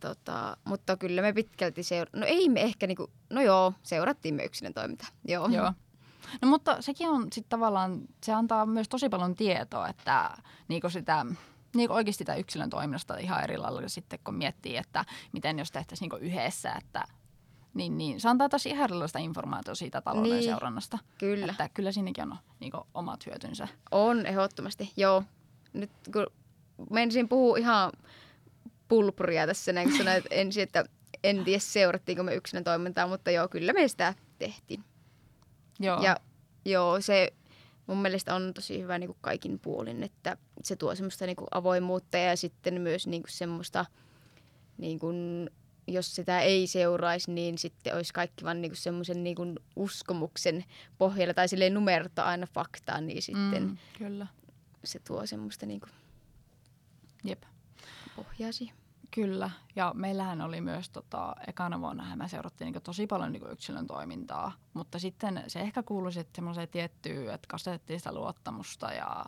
[0.00, 2.10] Tota, mutta kyllä me pitkälti seura...
[2.12, 3.10] No ei me ehkä niinku...
[3.30, 5.06] No joo, seurattiin me yksilön toiminta.
[5.24, 5.48] Joo.
[5.48, 5.72] joo.
[6.42, 10.30] No mutta sekin on sitten tavallaan, se antaa myös tosi paljon tietoa, että
[10.68, 11.26] niinku sitä,
[11.74, 16.04] niinku oikeasti sitä yksilön toiminnasta ihan eri lailla sitten, kun miettii, että miten jos tehtäisiin
[16.10, 17.04] niinku yhdessä, että
[17.74, 20.98] niin, niin, se antaa tosi ihan erilaista informaatiota siitä talouden niin, seurannasta.
[21.18, 21.46] Kyllä.
[21.50, 23.68] Että kyllä siinäkin on niinku omat hyötynsä.
[23.90, 25.22] On, ehdottomasti, joo.
[25.72, 26.26] Nyt kun
[26.90, 27.92] menisin puhua ihan
[28.88, 30.84] pulpuria tässä näin, kun sanoit ensin, että
[31.24, 34.84] en tiedä seurattiinko me yksinä toimintaa, mutta joo, kyllä me sitä tehtiin.
[35.80, 36.02] Joo.
[36.02, 36.16] Ja
[36.64, 37.32] joo, se
[37.86, 41.48] mun mielestä on tosi hyvä niin kuin kaikin puolin, että se tuo semmoista niin kuin
[41.50, 43.86] avoimuutta ja sitten myös niin kuin semmoista,
[44.78, 45.50] niin kuin,
[45.86, 50.64] jos sitä ei seuraisi, niin sitten olisi kaikki vaan niin semmoisen niin kuin uskomuksen
[50.98, 54.26] pohjalla tai silleen numerota aina faktaa, niin sitten mm, kyllä.
[54.84, 55.92] se tuo semmoista niin kuin
[57.24, 57.42] Jep
[58.16, 58.72] pohjasi.
[59.10, 63.86] Kyllä, ja meillähän oli myös tota, ekana vuonna me seurattiin niin tosi paljon niin yksilön
[63.86, 69.26] toimintaa, mutta sitten se ehkä kuului sitten semmoiseen tiettyyn, että kasvatettiin sitä luottamusta ja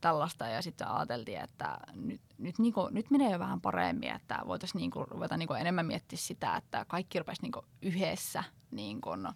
[0.00, 4.38] tällaista ja sitten ajateltiin, että nyt, nyt, niin kuin, nyt menee jo vähän paremmin, että
[4.46, 9.28] voitaisiin niin kuin, ruveta niin enemmän miettiä sitä, että kaikki rupesi niin yhdessä niin kuin,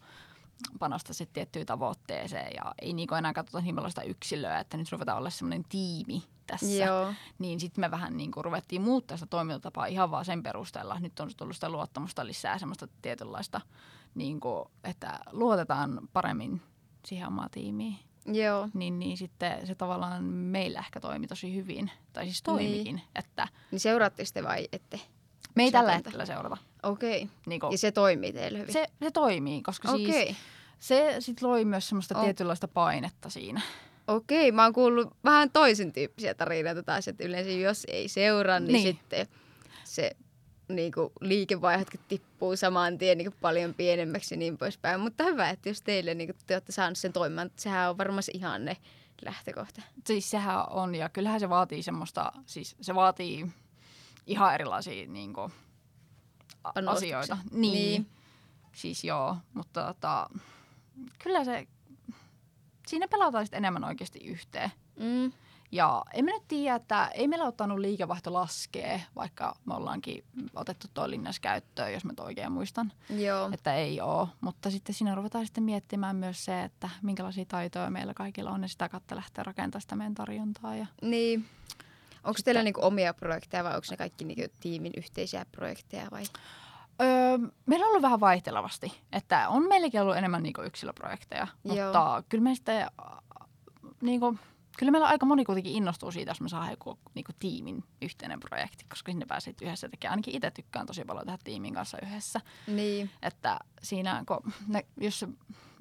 [0.79, 4.93] panostaa sitten tiettyyn tavoitteeseen ja ei niin enää katsota niin paljon sitä yksilöä, että nyt
[4.93, 6.85] ruvetaan olla semmoinen tiimi tässä.
[6.85, 7.15] Joo.
[7.39, 11.01] Niin sitten me vähän niin kuin ruvettiin muuttaa sitä toimintatapaa ihan vaan sen perusteella.
[11.01, 13.61] Nyt on tullut sitä luottamusta lisää, semmoista tietynlaista
[14.15, 16.63] niin kuin, että luotetaan paremmin
[17.05, 17.99] siihen omaan tiimiin.
[18.27, 18.69] Joo.
[18.75, 21.91] Niin, niin sitten se tavallaan meillä ehkä toimi tosi hyvin.
[22.13, 22.97] Tai siis toimikin.
[22.97, 23.03] Niin.
[23.15, 25.01] Että Niin seuraatte sitten vai ette?
[25.55, 26.57] Me ei tällä hetkellä seurata.
[26.83, 27.23] Okei.
[27.23, 27.35] Okay.
[27.47, 28.73] Niin kuin, Ja se toimii teille hyvin?
[28.73, 30.37] se, se toimii, koska siis Okei.
[30.79, 32.25] se sit loi myös semmoista On.
[32.25, 33.61] tietynlaista painetta siinä.
[34.09, 38.73] Okei, mä oon kuullut vähän toisen tyyppisiä tarinoita taas, että yleensä jos ei seuraa, niin,
[38.73, 38.85] Niin.
[38.85, 38.95] niin.
[38.95, 39.27] sitten
[39.85, 40.11] se
[40.69, 45.01] niin kuin, liikevaihdotkin tippuu saman tien niin kuin, paljon pienemmäksi ja niin poispäin.
[45.01, 48.23] Mutta hyvä, että jos teille niin kuin, te olette saaneet sen toimimaan, sehän on varmaan
[48.23, 48.77] se ihanne
[49.25, 49.83] lähtökohta.
[50.07, 53.47] Siis sehän on, ja kyllähän se vaatii semmoista, siis se vaatii
[54.31, 55.53] ihan erilaisia niin kuin,
[56.65, 57.39] a- asioita.
[57.51, 57.73] Niin.
[57.73, 58.07] Niin.
[58.73, 60.31] Siis joo, mutta tota,
[61.19, 61.67] kyllä se,
[62.87, 64.71] siinä pelataan sitten enemmän oikeasti yhteen.
[64.99, 65.33] Mm.
[65.73, 70.25] Ja en mä nyt tiedä, että ei meillä ottanut liikevaihto laskee, vaikka me ollaankin
[70.55, 73.51] otettu tuo linnas käyttöön, jos mä oikein muistan, Joo.
[73.53, 74.29] että ei ole.
[74.41, 78.69] Mutta sitten siinä ruvetaan sitten miettimään myös se, että minkälaisia taitoja meillä kaikilla on ja
[78.69, 80.77] sitä kautta lähteä rakentamaan sitä meidän tarjontaa.
[80.77, 81.47] Ja Niin.
[82.25, 86.23] Onko teillä niinku omia projekteja vai onko ne kaikki niinku tiimin yhteisiä projekteja vai?
[87.03, 91.85] Öö, meillä on ollut vähän vaihtelevasti, että on meilläkin ollut enemmän niinku yksilöprojekteja, Joo.
[91.85, 92.87] mutta kyllä me sitten,
[94.01, 94.39] niinku,
[94.79, 98.85] kyllä meillä aika moni kuitenkin innostuu siitä, jos me saadaan joku niinku, tiimin yhteinen projekti,
[98.89, 100.13] koska sinne pääsee yhdessä tekemään.
[100.13, 103.11] Ainakin itse tykkään tosi paljon tehdä tiimin kanssa yhdessä, Niin.
[103.23, 105.25] että siinä, kun ne, jos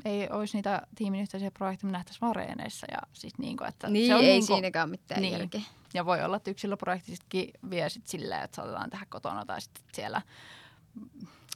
[0.06, 4.08] ei olisi niitä tiimin yhteisiä projekteja, me nähtäisiin vaan reeneissä ja siis niinku, että Niin,
[4.08, 5.32] se on ei niinku, siinäkään mitään niin.
[5.32, 5.40] niin.
[5.40, 5.62] järkeä.
[5.94, 10.22] ja voi olla, että yksilöprojektisitkin vie sit silleen, että saatetaan tehdä kotona tai sitten siellä,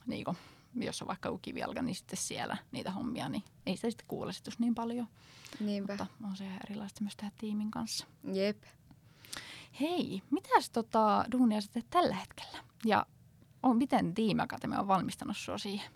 [0.05, 0.37] niin kuin,
[0.75, 4.33] jos on vaikka joku kivijalka, niin sitten siellä niitä hommia, niin ei sitä sitten kuule
[4.33, 5.07] sit just niin paljon.
[5.59, 5.93] Niinpä.
[5.93, 8.07] Mutta on se ihan erilaista myös tehdä tiimin kanssa.
[8.33, 8.63] Jep.
[9.79, 12.57] Hei, mitäs tota duunia sä teet tällä hetkellä?
[12.85, 13.05] Ja
[13.63, 15.91] on, miten tiimiakatemia on valmistanut sua siihen?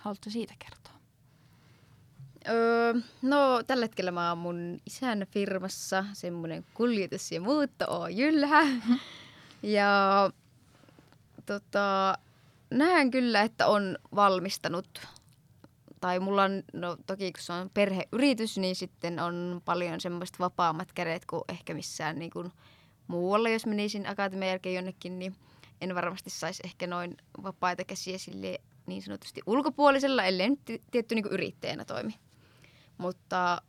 [0.00, 0.94] Haluatko siitä kertoa?
[2.48, 8.62] Öö, no tällä hetkellä mä oon mun isän firmassa, semmoinen kuljetus ja muutto on jylhä.
[9.62, 10.30] ja
[11.46, 12.18] tota,
[12.74, 15.00] näen kyllä, että on valmistanut,
[16.00, 20.92] tai mulla on, no toki kun se on perheyritys, niin sitten on paljon semmoista vapaammat
[20.92, 22.52] kädet kuin ehkä missään niin kuin
[23.06, 25.36] muualla, jos menisin akatemian jälkeen jonnekin, niin
[25.80, 31.14] en varmasti saisi ehkä noin vapaita käsiä sille niin sanotusti ulkopuolisella, ellei nyt ti- tietty
[31.14, 32.14] niin kuin yrittäjänä toimi.
[32.98, 33.62] Mutta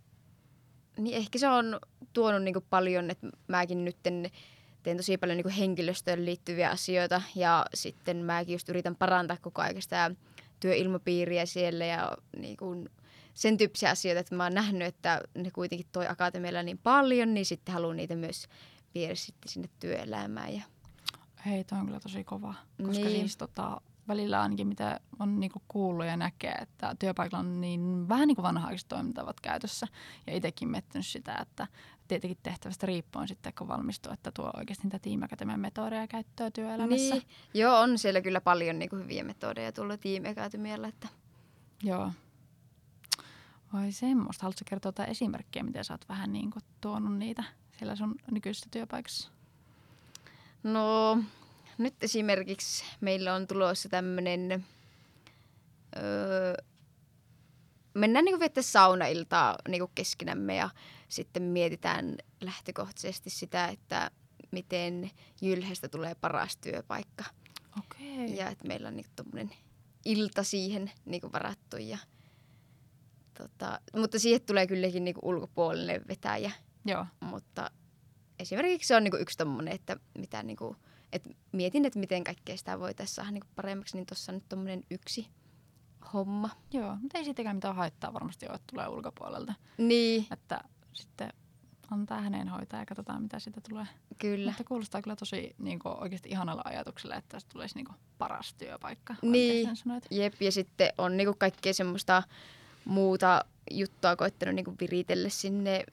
[0.97, 1.79] niin ehkä se on
[2.13, 3.97] tuonut niin kuin paljon, että mäkin nyt
[4.85, 9.81] teen tosi paljon niin henkilöstöön liittyviä asioita ja sitten mäkin just yritän parantaa koko ajan
[9.81, 10.11] sitä
[10.59, 12.89] työilmapiiriä siellä ja niin kuin
[13.33, 17.45] sen tyyppisiä asioita, että mä oon nähnyt, että ne kuitenkin toi akatemialla niin paljon, niin
[17.45, 18.47] sitten haluan niitä myös
[18.95, 20.53] viedä sitten sinne työelämään.
[20.53, 20.61] Ja,
[21.45, 22.53] Hei, toi on kyllä tosi kova.
[22.85, 23.19] Koska Niin.
[23.19, 28.27] siis tota, välillä ainakin mitä on niinku kuullut ja näkee, että työpaikalla on niin vähän
[28.27, 29.87] niinku vanha-aikaiset toimintavat käytössä.
[30.27, 31.67] Ja itsekin miettinyt sitä, että
[32.07, 37.15] tietenkin tehtävästä riippuen sitten kun valmistuu, että tuo oikeasti niitä tiimiakatemian metodeja käyttöä työelämässä.
[37.15, 41.07] niin, joo, on siellä kyllä paljon niin kuin hyviä metodeja tuolla tiimiakatemialla, että
[41.83, 42.11] Joo.
[43.73, 44.43] Vai semmoista.
[44.43, 47.43] Haluatko kertoa jotain esimerkkejä, miten sä oot vähän niin kuin tuonut niitä
[47.77, 49.31] siellä sun nykyisessä työpaikassa?
[50.63, 51.17] No,
[51.77, 54.65] nyt esimerkiksi meillä on tulossa tämmöinen...
[55.97, 56.53] Öö,
[57.93, 60.69] mennään niinku viettää saunailtaa niinku keskenämme ja
[61.07, 64.11] sitten mietitään lähtökohtaisesti sitä, että
[64.51, 65.11] miten
[65.41, 67.23] Jylhästä tulee paras työpaikka.
[67.79, 68.37] Okei.
[68.37, 69.51] Ja että meillä on tommonen
[70.05, 71.77] ilta siihen niinku varattu.
[71.77, 71.97] Ja,
[73.37, 76.51] tota, mutta siihen tulee kylläkin niinku ulkopuolinen vetäjä.
[76.85, 77.05] Joo.
[77.19, 77.71] Mutta
[78.39, 80.75] esimerkiksi se on niinku yksi tommonen, että mitä niinku,
[81.15, 84.83] et mietin, että miten kaikkea sitä voitaisiin saada niinku paremmaksi, niin tuossa on nyt tommonen
[84.91, 85.27] yksi
[86.13, 86.49] homma.
[86.73, 89.53] Joo, mutta ei siitäkään mitään haittaa varmasti ole, että tulee ulkopuolelta.
[89.77, 90.61] Niin, Että
[90.93, 91.33] sitten
[91.91, 93.87] antaa hänen hoitaa ja katsotaan, mitä siitä tulee.
[94.17, 94.51] kyllä.
[94.51, 98.53] Mutta kuulostaa kyllä tosi niin kuin, oikeasti ihanalla ajatuksella, että tästä tulisi niin kuin, paras
[98.53, 99.15] työpaikka.
[99.21, 99.75] Niin.
[99.75, 100.05] sanoit.
[100.11, 102.23] Jep, ja sitten on niinku kaikkea semmoista
[102.85, 105.83] muuta juttua koittanut niinku viritellä sinne.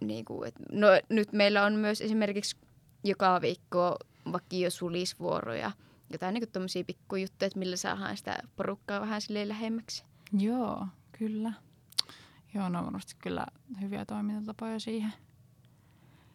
[0.00, 2.56] Niinku, et, no, nyt meillä on myös esimerkiksi
[3.04, 3.96] joka viikko
[4.32, 5.70] vakio sulisvuoroja.
[6.12, 10.04] Jotain niinku tommosia pikkujuttuja, että millä saadaan sitä porukkaa vähän silleen lähemmäksi.
[10.38, 10.86] Joo,
[11.18, 11.52] kyllä.
[12.54, 13.46] Joo, no varmasti kyllä
[13.80, 15.12] hyviä toimintatapoja siihen,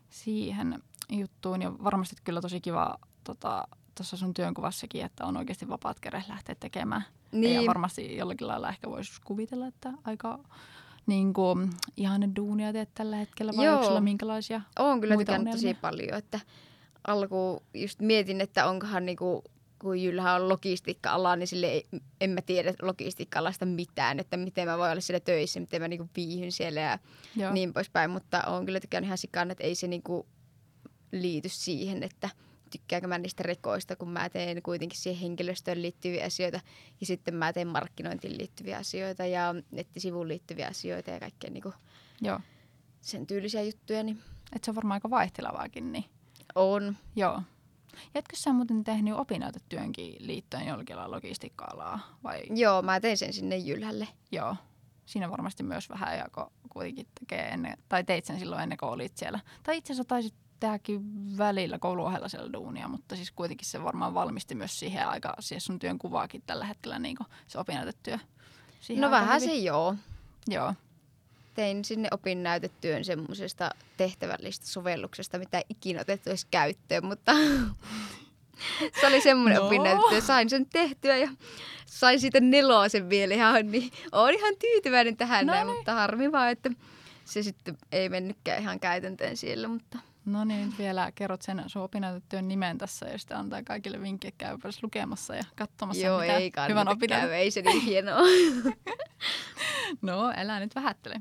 [0.09, 1.61] siihen juttuun.
[1.61, 6.55] Ja varmasti kyllä tosi kiva tuossa tota, sun työnkuvassakin, että on oikeasti vapaat kädet lähteä
[6.59, 7.03] tekemään.
[7.31, 7.61] Niin.
[7.61, 10.39] Ja varmasti jollakin lailla ehkä voisi kuvitella, että aika
[11.05, 13.75] niin kuin, ihanne duunia teet tällä hetkellä vai Joo.
[13.75, 14.61] onko sulla minkälaisia?
[14.79, 16.39] Oon kyllä tykännyt tosi paljon, että
[17.07, 19.43] alkuun just mietin, että onkohan niinku,
[19.79, 21.85] kun Jylhä on logistiikka-ala, niin sille ei,
[22.21, 26.09] en mä tiedä logistiikka-alasta mitään, että miten mä voin olla siellä töissä, miten mä niinku
[26.15, 26.99] viihyn siellä ja
[27.35, 27.53] Joo.
[27.53, 28.11] niin poispäin.
[28.11, 30.27] Mutta on kyllä tykännyt ihan sikaan, että ei se niinku
[31.11, 32.29] liity siihen, että
[32.71, 36.59] tykkääkö mä niistä rekoista, kun mä teen kuitenkin siihen henkilöstöön liittyviä asioita
[36.99, 41.73] ja sitten mä teen markkinointiin liittyviä asioita ja nettisivuun liittyviä asioita ja kaikkea niinku
[42.21, 42.39] Joo.
[43.01, 44.21] sen tyylisiä juttuja, niin
[44.55, 46.05] Et se on varmaan aika vaihtelevaakin, niin
[46.55, 46.97] on.
[47.15, 47.41] joo.
[48.15, 51.99] Jätkö sä muuten tehnyt opinnäytetyönkin liittyen jollakin logistiikka-alaa?
[52.23, 54.07] Vai Joo, mä tein sen sinne Jylhälle.
[54.31, 54.55] joo?
[55.05, 56.25] Siinä varmasti myös vähän ja
[56.69, 59.39] kuitenkin tekee ennen, tai teit sen silloin ennen kuin olit siellä.
[59.63, 61.01] Tai itse asiassa taisit tehdäkin
[61.37, 65.79] välillä kouluohella siellä duunia, mutta siis kuitenkin se varmaan valmisti myös siihen aika, siihen sun
[65.79, 68.17] työn kuvaakin tällä hetkellä niin se opinnäytetyö.
[68.79, 69.55] Siihen No vähän hyvin.
[69.55, 69.95] se joo.
[70.47, 70.73] Joo,
[71.53, 77.31] Tein sinne opinnäytetyön semmoisesta tehtävällistä sovelluksesta, mitä ei ikinä otettu edes käyttöön, mutta
[79.01, 79.65] se oli semmoinen No.
[79.65, 80.21] opinnäytetyö.
[80.21, 81.29] Sain sen tehtyä ja
[81.85, 85.75] sain siitä nelosen vielä ihan, niin olen ihan tyytyväinen tähän No näin, niin.
[85.77, 86.69] mutta harmi vaan, että
[87.25, 92.47] se sitten ei mennytkään ihan käytäntöön siellä, mutta no niin, vielä kerrot sen sun opinnäytetyön
[92.47, 96.85] nimen tässä ja sitten antaa kaikille vinkkiä, käy lukemassa ja katsomassa, joo, mitä ei hyvän
[96.85, 98.21] kannata opinnäyte- käydä, ei se niin hienoa.
[100.01, 101.15] No, älä nyt vähättele.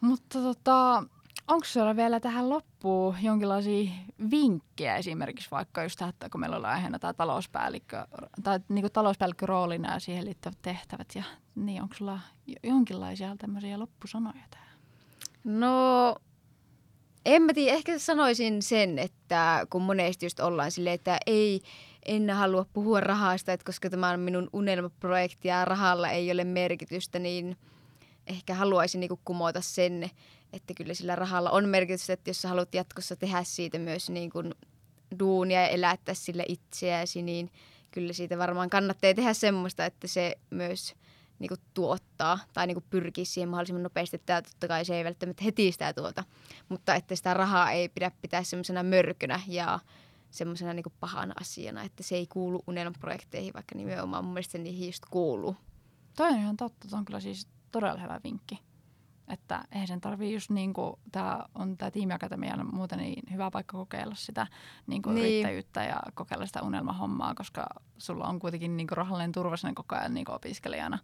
[0.00, 1.04] Mutta tota,
[1.48, 3.90] onko sulla vielä tähän loppuun jonkinlaisia
[4.30, 8.06] vinkkejä esimerkiksi vaikka just tähän, kun meillä on aiheena tämä talouspäällikkö,
[8.42, 11.24] tai niinku talouspäällikköroolina ja siihen liittyvät tehtävät, ja
[11.54, 14.66] niin onko sulla jo- jonkinlaisia tämmöisiä loppusanoja tähän?
[15.44, 16.16] No,
[17.26, 17.76] en mä tiedä.
[17.76, 21.60] Ehkä sanoisin sen, että kun monesti just ollaan silleen, että ei,
[22.06, 27.18] en halua puhua rahasta, että koska tämä on minun unelmaprojekti ja rahalla ei ole merkitystä,
[27.18, 27.56] niin
[28.26, 30.10] ehkä haluaisin niinku kumota sen,
[30.52, 34.30] että kyllä sillä rahalla on merkitystä, että jos sä haluat jatkossa tehdä siitä myös niin
[34.30, 34.54] kuin
[35.18, 37.50] duunia ja elättää sille itseäsi, niin
[37.90, 40.94] kyllä siitä varmaan kannattaa tehdä semmoista, että se myös
[41.38, 44.18] niin kuin tuottaa tai niin kuin pyrkii siihen mahdollisimman nopeasti.
[44.26, 46.24] Tämä totta kai se ei välttämättä heti sitä tuota,
[46.68, 49.78] mutta että sitä rahaa ei pidä pitää semmoisena mörkönä ja
[50.30, 55.02] semmoisena niin pahana asiana, että se ei kuulu unelmaprojekteihin, vaikka nimenomaan mun mielestä niihin just
[55.10, 55.56] kuuluu.
[56.16, 57.48] Toi on ihan totta, on kyllä siis
[57.80, 58.58] todella hyvä vinkki.
[59.28, 63.76] Että eihän sen tarvii just niin kuin, tää on tämä tiimiakatemia muuten niin hyvä paikka
[63.76, 64.46] kokeilla sitä
[64.86, 65.26] niin kuin Niin.
[65.26, 67.66] yrittäjyyttä ja kokeilla sitä unelmahommaa, koska
[67.98, 70.98] sulla on kuitenkin niin kuin rahallinen turva sinne koko ajan niin kuin opiskelijana.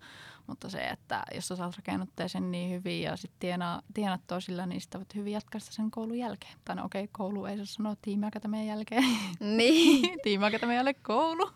[0.47, 4.67] Mutta se, että jos sä saat rakennuttaa sen niin hyvin ja sitten tienaa, tienattua sillä,
[4.67, 6.55] niin sitä voit hyvin jatkaa sitä sen koulun jälkeen.
[6.65, 9.05] Tai no okei, okay, koulu ei saa sanoa tiimiakatemian jälkeen.
[9.41, 10.19] Niin.
[10.25, 11.51] tiimiakatemialle koulu.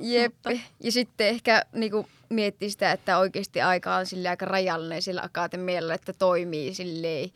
[0.00, 0.34] Jep.
[0.80, 5.94] Ja sitten ehkä niinku miettii sitä, että oikeasti aika on sille aika rajallinen sillä akatemialla,
[5.94, 7.30] että toimii silleen,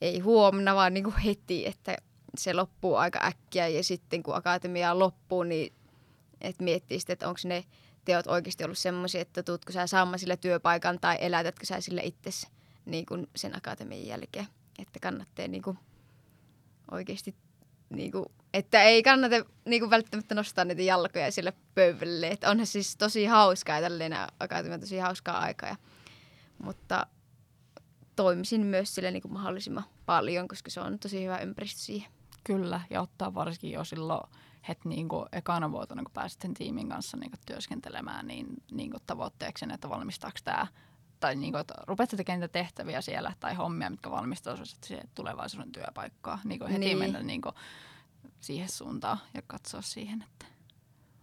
[0.00, 1.96] ei huomenna, vaan niinku heti, että
[2.36, 5.72] se loppuu aika äkkiä ja sitten kun akatemia loppuu, niin
[6.40, 7.64] et miettii sitten, että onko ne
[8.04, 12.46] teot oikeasti ollut semmoisia, että tuutko sä saamaan sillä työpaikan tai elätätkö sä sillä itsesi
[12.86, 14.46] niin kuin sen akatemian jälkeen.
[14.78, 15.78] Että kannattaa niin kuin
[16.90, 17.34] oikeasti,
[17.90, 18.24] niin kuin,
[18.58, 22.28] että ei kannata niin kuin välttämättä nostaa niitä jalkoja sille pöydälle.
[22.28, 25.68] Että onhan siis tosi hauskaa ja tälleen akatemia tosi hauskaa aikaa.
[25.68, 25.76] Ja,
[26.62, 27.06] mutta
[28.16, 32.10] toimisin myös sille niin kuin mahdollisimman paljon, koska se on tosi hyvä ympäristö siihen.
[32.44, 34.30] Kyllä, ja ottaa varsinkin jo silloin
[34.68, 38.90] heti niin kuin ekana vuotena, kun pääsit sen tiimin kanssa niin kuin työskentelemään, niin, niin
[38.90, 40.66] kuin tavoitteeksi, että valmistaako tämä,
[41.20, 45.72] tai niin kuin, että rupeat tekemään niitä tehtäviä siellä tai hommia, mitkä valmistavat siihen tulevaisuuden
[45.72, 46.38] työpaikkaa.
[46.44, 46.98] Niin kuin heti Niin.
[46.98, 47.54] mennä niin kuin
[48.40, 50.46] siihen suuntaan ja katsoa siihen, että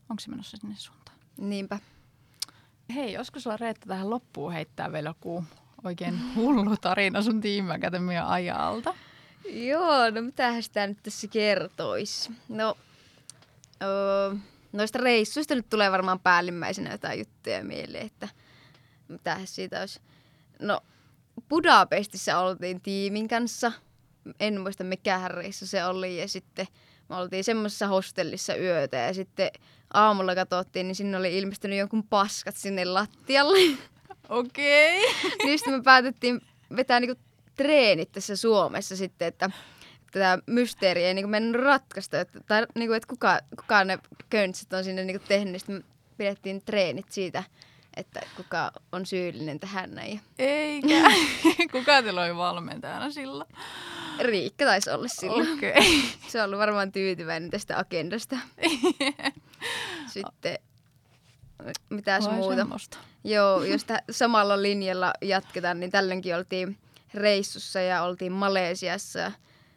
[0.09, 1.17] onko se menossa sinne suuntaan.
[1.37, 1.79] Niinpä.
[2.95, 5.43] Hei, joskus sulla Reetta tähän loppuun heittää vielä joku
[5.83, 8.93] oikein hullu tarina sun tiimiakatemian ajalta?
[9.49, 12.31] Joo, no mitähän sitä nyt tässä kertoisi?
[12.49, 12.77] No,
[13.83, 14.35] öö,
[14.73, 18.29] noista reissuista nyt tulee varmaan päällimmäisenä jotain juttuja mieleen, että
[19.07, 19.99] mitähän siitä olisi.
[20.59, 20.81] No,
[21.49, 23.71] Budapestissa oltiin tiimin kanssa.
[24.39, 26.17] En muista mikähän reissu se oli.
[26.17, 26.67] Ja sitten
[27.09, 29.51] me oltiin semmoisessa hostellissa yötä ja sitten
[29.93, 33.77] aamulla katsottiin, niin sinne oli ilmestynyt jonkun paskat sinne lattialle.
[34.29, 35.01] Okei.
[35.43, 36.41] niin sitten me päätettiin
[36.75, 37.21] vetää niinku
[37.55, 39.49] treenit tässä Suomessa sitten, että
[40.11, 42.19] tätä mysteeriä ei niinku mennyt ratkaista.
[42.19, 43.99] Että, tai niinku, että kuka, kuka ne
[44.29, 45.83] köntsät on sinne niinku tehnyt, niin sitten me
[46.17, 47.43] pidettiin treenit siitä,
[47.95, 50.21] että kuka on syyllinen tähän näin.
[50.39, 51.11] Eikä.
[51.71, 53.49] Kuka teillä oli valmentajana silloin?
[54.19, 55.53] Riikka taisi olla silloin.
[55.53, 55.71] Okay.
[56.27, 58.37] Se on ollut varmaan tyytyväinen tästä agendasta.
[60.13, 60.57] Sitten
[61.89, 62.55] mitäs Vai muuta.
[62.55, 62.97] semmoista.
[63.23, 66.77] Joo, jos tä- samalla linjalla jatketaan, niin tällöinkin oltiin
[67.13, 69.31] reissussa ja oltiin Malesiassa.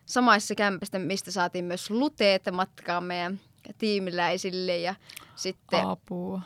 [0.07, 3.19] Samaissa kämpästä, mistä saatiin myös luteet matkaamme.
[3.19, 3.31] Ja
[3.79, 4.95] tiimiläisille ja
[5.37, 6.41] sitten Apua.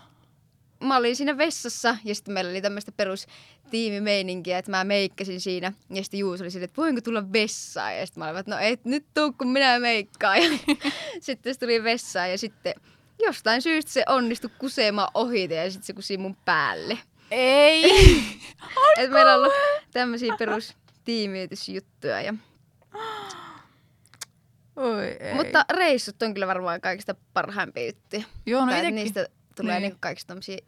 [0.83, 3.26] Mä olin siinä vessassa ja sitten meillä oli tämmöistä perus
[3.70, 5.72] tiimimeininkiä, että mä meikkasin siinä.
[5.91, 7.97] Ja sitten Juus oli silleen, että voinko tulla vessaan?
[7.99, 10.43] Ja sitten mä olin, että no et nyt tuu, kun minä meikkaan.
[10.43, 10.49] Ja
[11.20, 12.74] sitten se tuli vessaan ja sitten
[13.22, 16.99] jostain syystä se onnistui kusemaan ohi ja sitten se kusi mun päälle.
[17.30, 17.85] Ei!
[18.99, 19.53] Et meillä on ollut
[19.93, 22.20] tämmöisiä perus tiimiytysjuttuja.
[22.20, 22.35] Ja...
[24.76, 25.35] Oi ei.
[25.35, 28.22] Mutta reissut on kyllä varmaan kaikista parhaimpia juttuja.
[28.47, 29.83] Joo, no niistä tulee Niin.
[29.83, 30.59] niinku kaikista tämmöisiä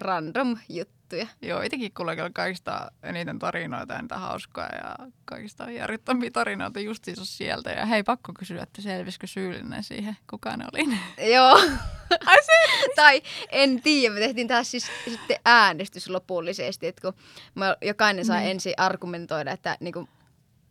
[0.00, 1.26] random juttuja.
[1.42, 7.24] joo, itekin kuulee kyllä kaikista eniten tarinoita ja niitä hauskoja ja kaikista järjettömiä tarinoita justiinsa
[7.24, 7.70] sieltä.
[7.70, 10.98] Ja hei, pakko kysyä, että selvisikö syyllinen siihen, kuka ne oli.
[11.34, 11.52] Joo.
[12.26, 12.36] Ai
[12.96, 13.22] tai
[13.52, 17.14] en tiedä, me tehtiin tässä siis sitten äänestys lopullisesti, että kun
[17.54, 18.50] me jokainen sai Niin.
[18.50, 20.08] ensin argumentoida, että niinku,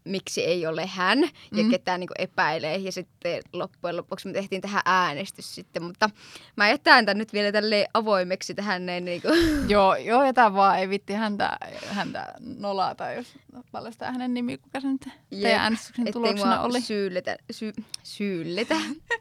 [0.08, 1.20] miksi ei ole hän
[1.56, 1.72] ja Mm.
[1.72, 2.78] ketään niinku epäilee.
[2.78, 6.10] Ja sitten loppujen lopuksi me tehtiin tähän äänestys sitten, mutta
[6.56, 9.28] mä jätän tämän nyt vielä tälleen avoimeksi tähän näin niinku.
[9.74, 11.58] joo, joo, jätä vaan, ei vitti häntä,
[11.90, 13.28] häntä nolata, jos
[13.72, 15.10] paljastaa hänen nimi, kuka se nyt
[15.42, 16.82] teidän äänestyksen ettei tuloksena oli.
[16.82, 18.76] Syylletä, sy, syylletä,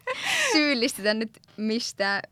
[0.52, 2.22] syyllistetä nyt mistään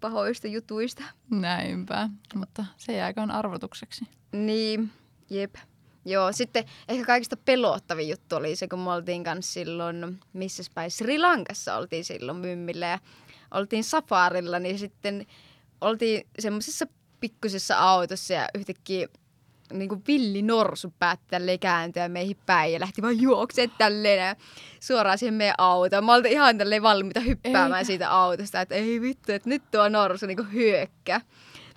[0.00, 1.02] pahoista jutuista.
[1.30, 4.04] Näinpä, mutta se jääköön arvotukseksi.
[4.32, 4.90] Niin,
[5.30, 5.54] jep.
[6.04, 10.90] Joo, sitten ehkä kaikista pelottavin juttu oli se, kun me oltiin kanssa silloin, missä päin
[10.90, 12.98] Sri Lankassa oltiin silloin mymmillä ja
[13.50, 15.26] oltiin safarilla, niin sitten
[15.80, 16.86] oltiin semmoisessa
[17.20, 19.08] pikkusessa autossa ja yhtäkkiä
[19.72, 24.36] niin kuin villi norsu päätti tälleen kääntyä meihin päin ja lähti vaan juokseen tälleen ja
[24.80, 26.04] suoraan siihen meidän autoon.
[26.04, 27.84] Mä oltiin ihan tälleen valmiita hyppäämään Eikä.
[27.84, 31.20] siitä autosta, että ei vittu, että nyt tuo norsu niin kuin hyökkää.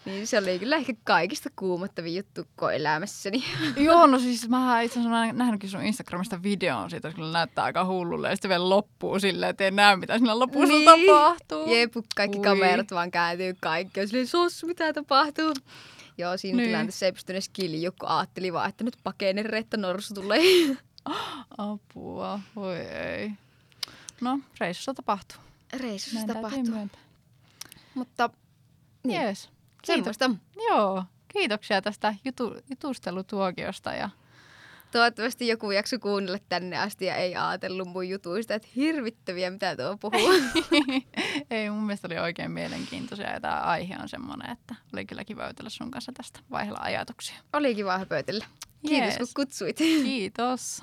[0.06, 3.43] Niin se oli kyllä ehkä kaikista kuumottavin juttu koko elämässäni.
[3.78, 8.30] Joo, no siis mä itse asiassa nähnytkin sun Instagramista videon siitä, kyllä näyttää aika hullulle
[8.30, 10.86] ja sitten vielä loppuu silleen, että ei näe mitä siinä lopussa Niin.
[10.86, 11.74] tapahtuu.
[11.76, 12.43] Jep, kaikki Ui.
[12.43, 13.99] kamerat vaan kääntyy kaikki.
[14.01, 15.53] On silleen, sos, mitä tapahtuu?
[16.18, 16.70] Joo, siinä Niin.
[16.70, 20.39] tilanteessa ei pystynyt edes kiljua, kun ajatteli vaan, että nyt pakene että norsu tulee.
[21.58, 23.32] Apua, voi ei.
[24.22, 25.38] No, reissussa tapahtuu.
[25.74, 26.89] Reissussa tapahtuu.
[27.93, 28.30] Mutta
[29.03, 29.49] niin, Jees.
[29.86, 30.15] Kiitos.
[30.15, 30.31] semmoista.
[30.69, 34.09] Joo, kiitoksia tästä jutu, jutustelutuokiosta ja
[34.95, 39.97] Toivottavasti joku jakso kuunnella tänne asti ja ei ajatellut mun jutuista, että hirvittäviä mitä tuo
[39.97, 40.33] puhuu.
[41.51, 45.47] ei mun mielestä oli oikein mielenkiintoisia ja tämä aihe on semmoinen, että oli kyllä kiva
[45.47, 47.36] jutella sun kanssa tästä vaihella ajatuksia.
[47.53, 48.45] Oli kiva höpötellä.
[48.88, 49.17] Kiitos Jees.
[49.17, 49.77] kun kutsuit.
[50.05, 50.81] Kiitos.